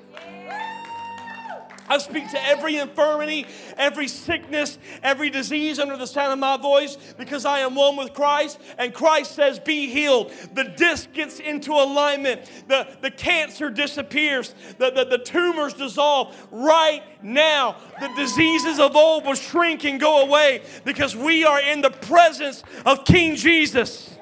[1.88, 6.96] I speak to every infirmity, every sickness, every disease under the sound of my voice
[7.18, 8.58] because I am one with Christ.
[8.78, 10.32] And Christ says, Be healed.
[10.54, 17.02] The disc gets into alignment, the, the cancer disappears, the, the, the tumors dissolve right
[17.22, 17.76] now.
[18.00, 22.62] The diseases of old will shrink and go away because we are in the presence
[22.86, 24.16] of King Jesus.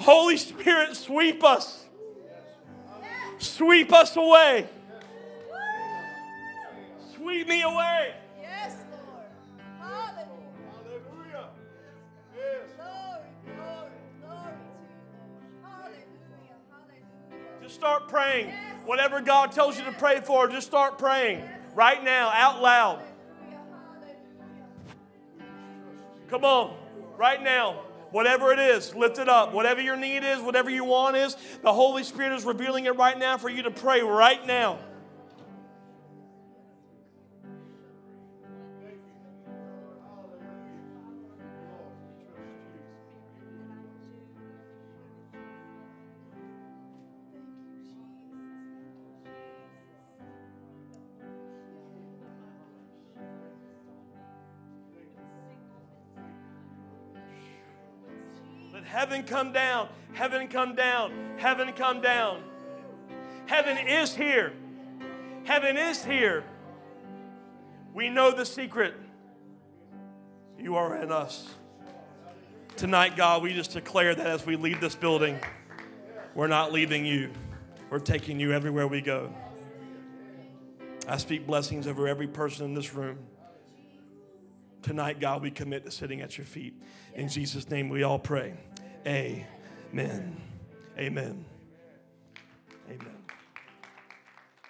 [0.00, 1.84] Holy Spirit, sweep us,
[3.38, 4.68] sweep us away.
[7.32, 8.12] Sweep me away.
[8.42, 9.24] Yes, Lord.
[9.80, 11.48] Hallelujah.
[12.36, 12.68] Yes.
[12.76, 16.58] Glory, glory, glory to you, Hallelujah.
[16.70, 17.62] Hallelujah.
[17.62, 18.48] Just start praying.
[18.48, 18.76] Yes.
[18.84, 21.58] Whatever God tells you to pray for, just start praying yes.
[21.74, 23.02] right now, out loud.
[26.28, 26.76] Come on,
[27.16, 27.80] right now.
[28.10, 29.54] Whatever it is, lift it up.
[29.54, 33.18] Whatever your need is, whatever you want is, the Holy Spirit is revealing it right
[33.18, 34.78] now for you to pray right now.
[59.22, 59.88] Heaven come down.
[60.14, 61.12] Heaven come down.
[61.36, 62.42] Heaven come down.
[63.46, 64.52] Heaven is here.
[65.44, 66.42] Heaven is here.
[67.94, 68.94] We know the secret.
[70.58, 71.48] You are in us.
[72.76, 75.38] Tonight, God, we just declare that as we leave this building,
[76.34, 77.30] we're not leaving you,
[77.90, 79.32] we're taking you everywhere we go.
[81.06, 83.18] I speak blessings over every person in this room.
[84.82, 86.74] Tonight, God, we commit to sitting at your feet.
[87.14, 88.54] In Jesus' name, we all pray.
[89.06, 90.40] Amen.
[90.98, 91.44] Amen.
[92.88, 93.16] Amen.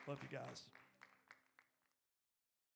[0.07, 0.72] Love you guys.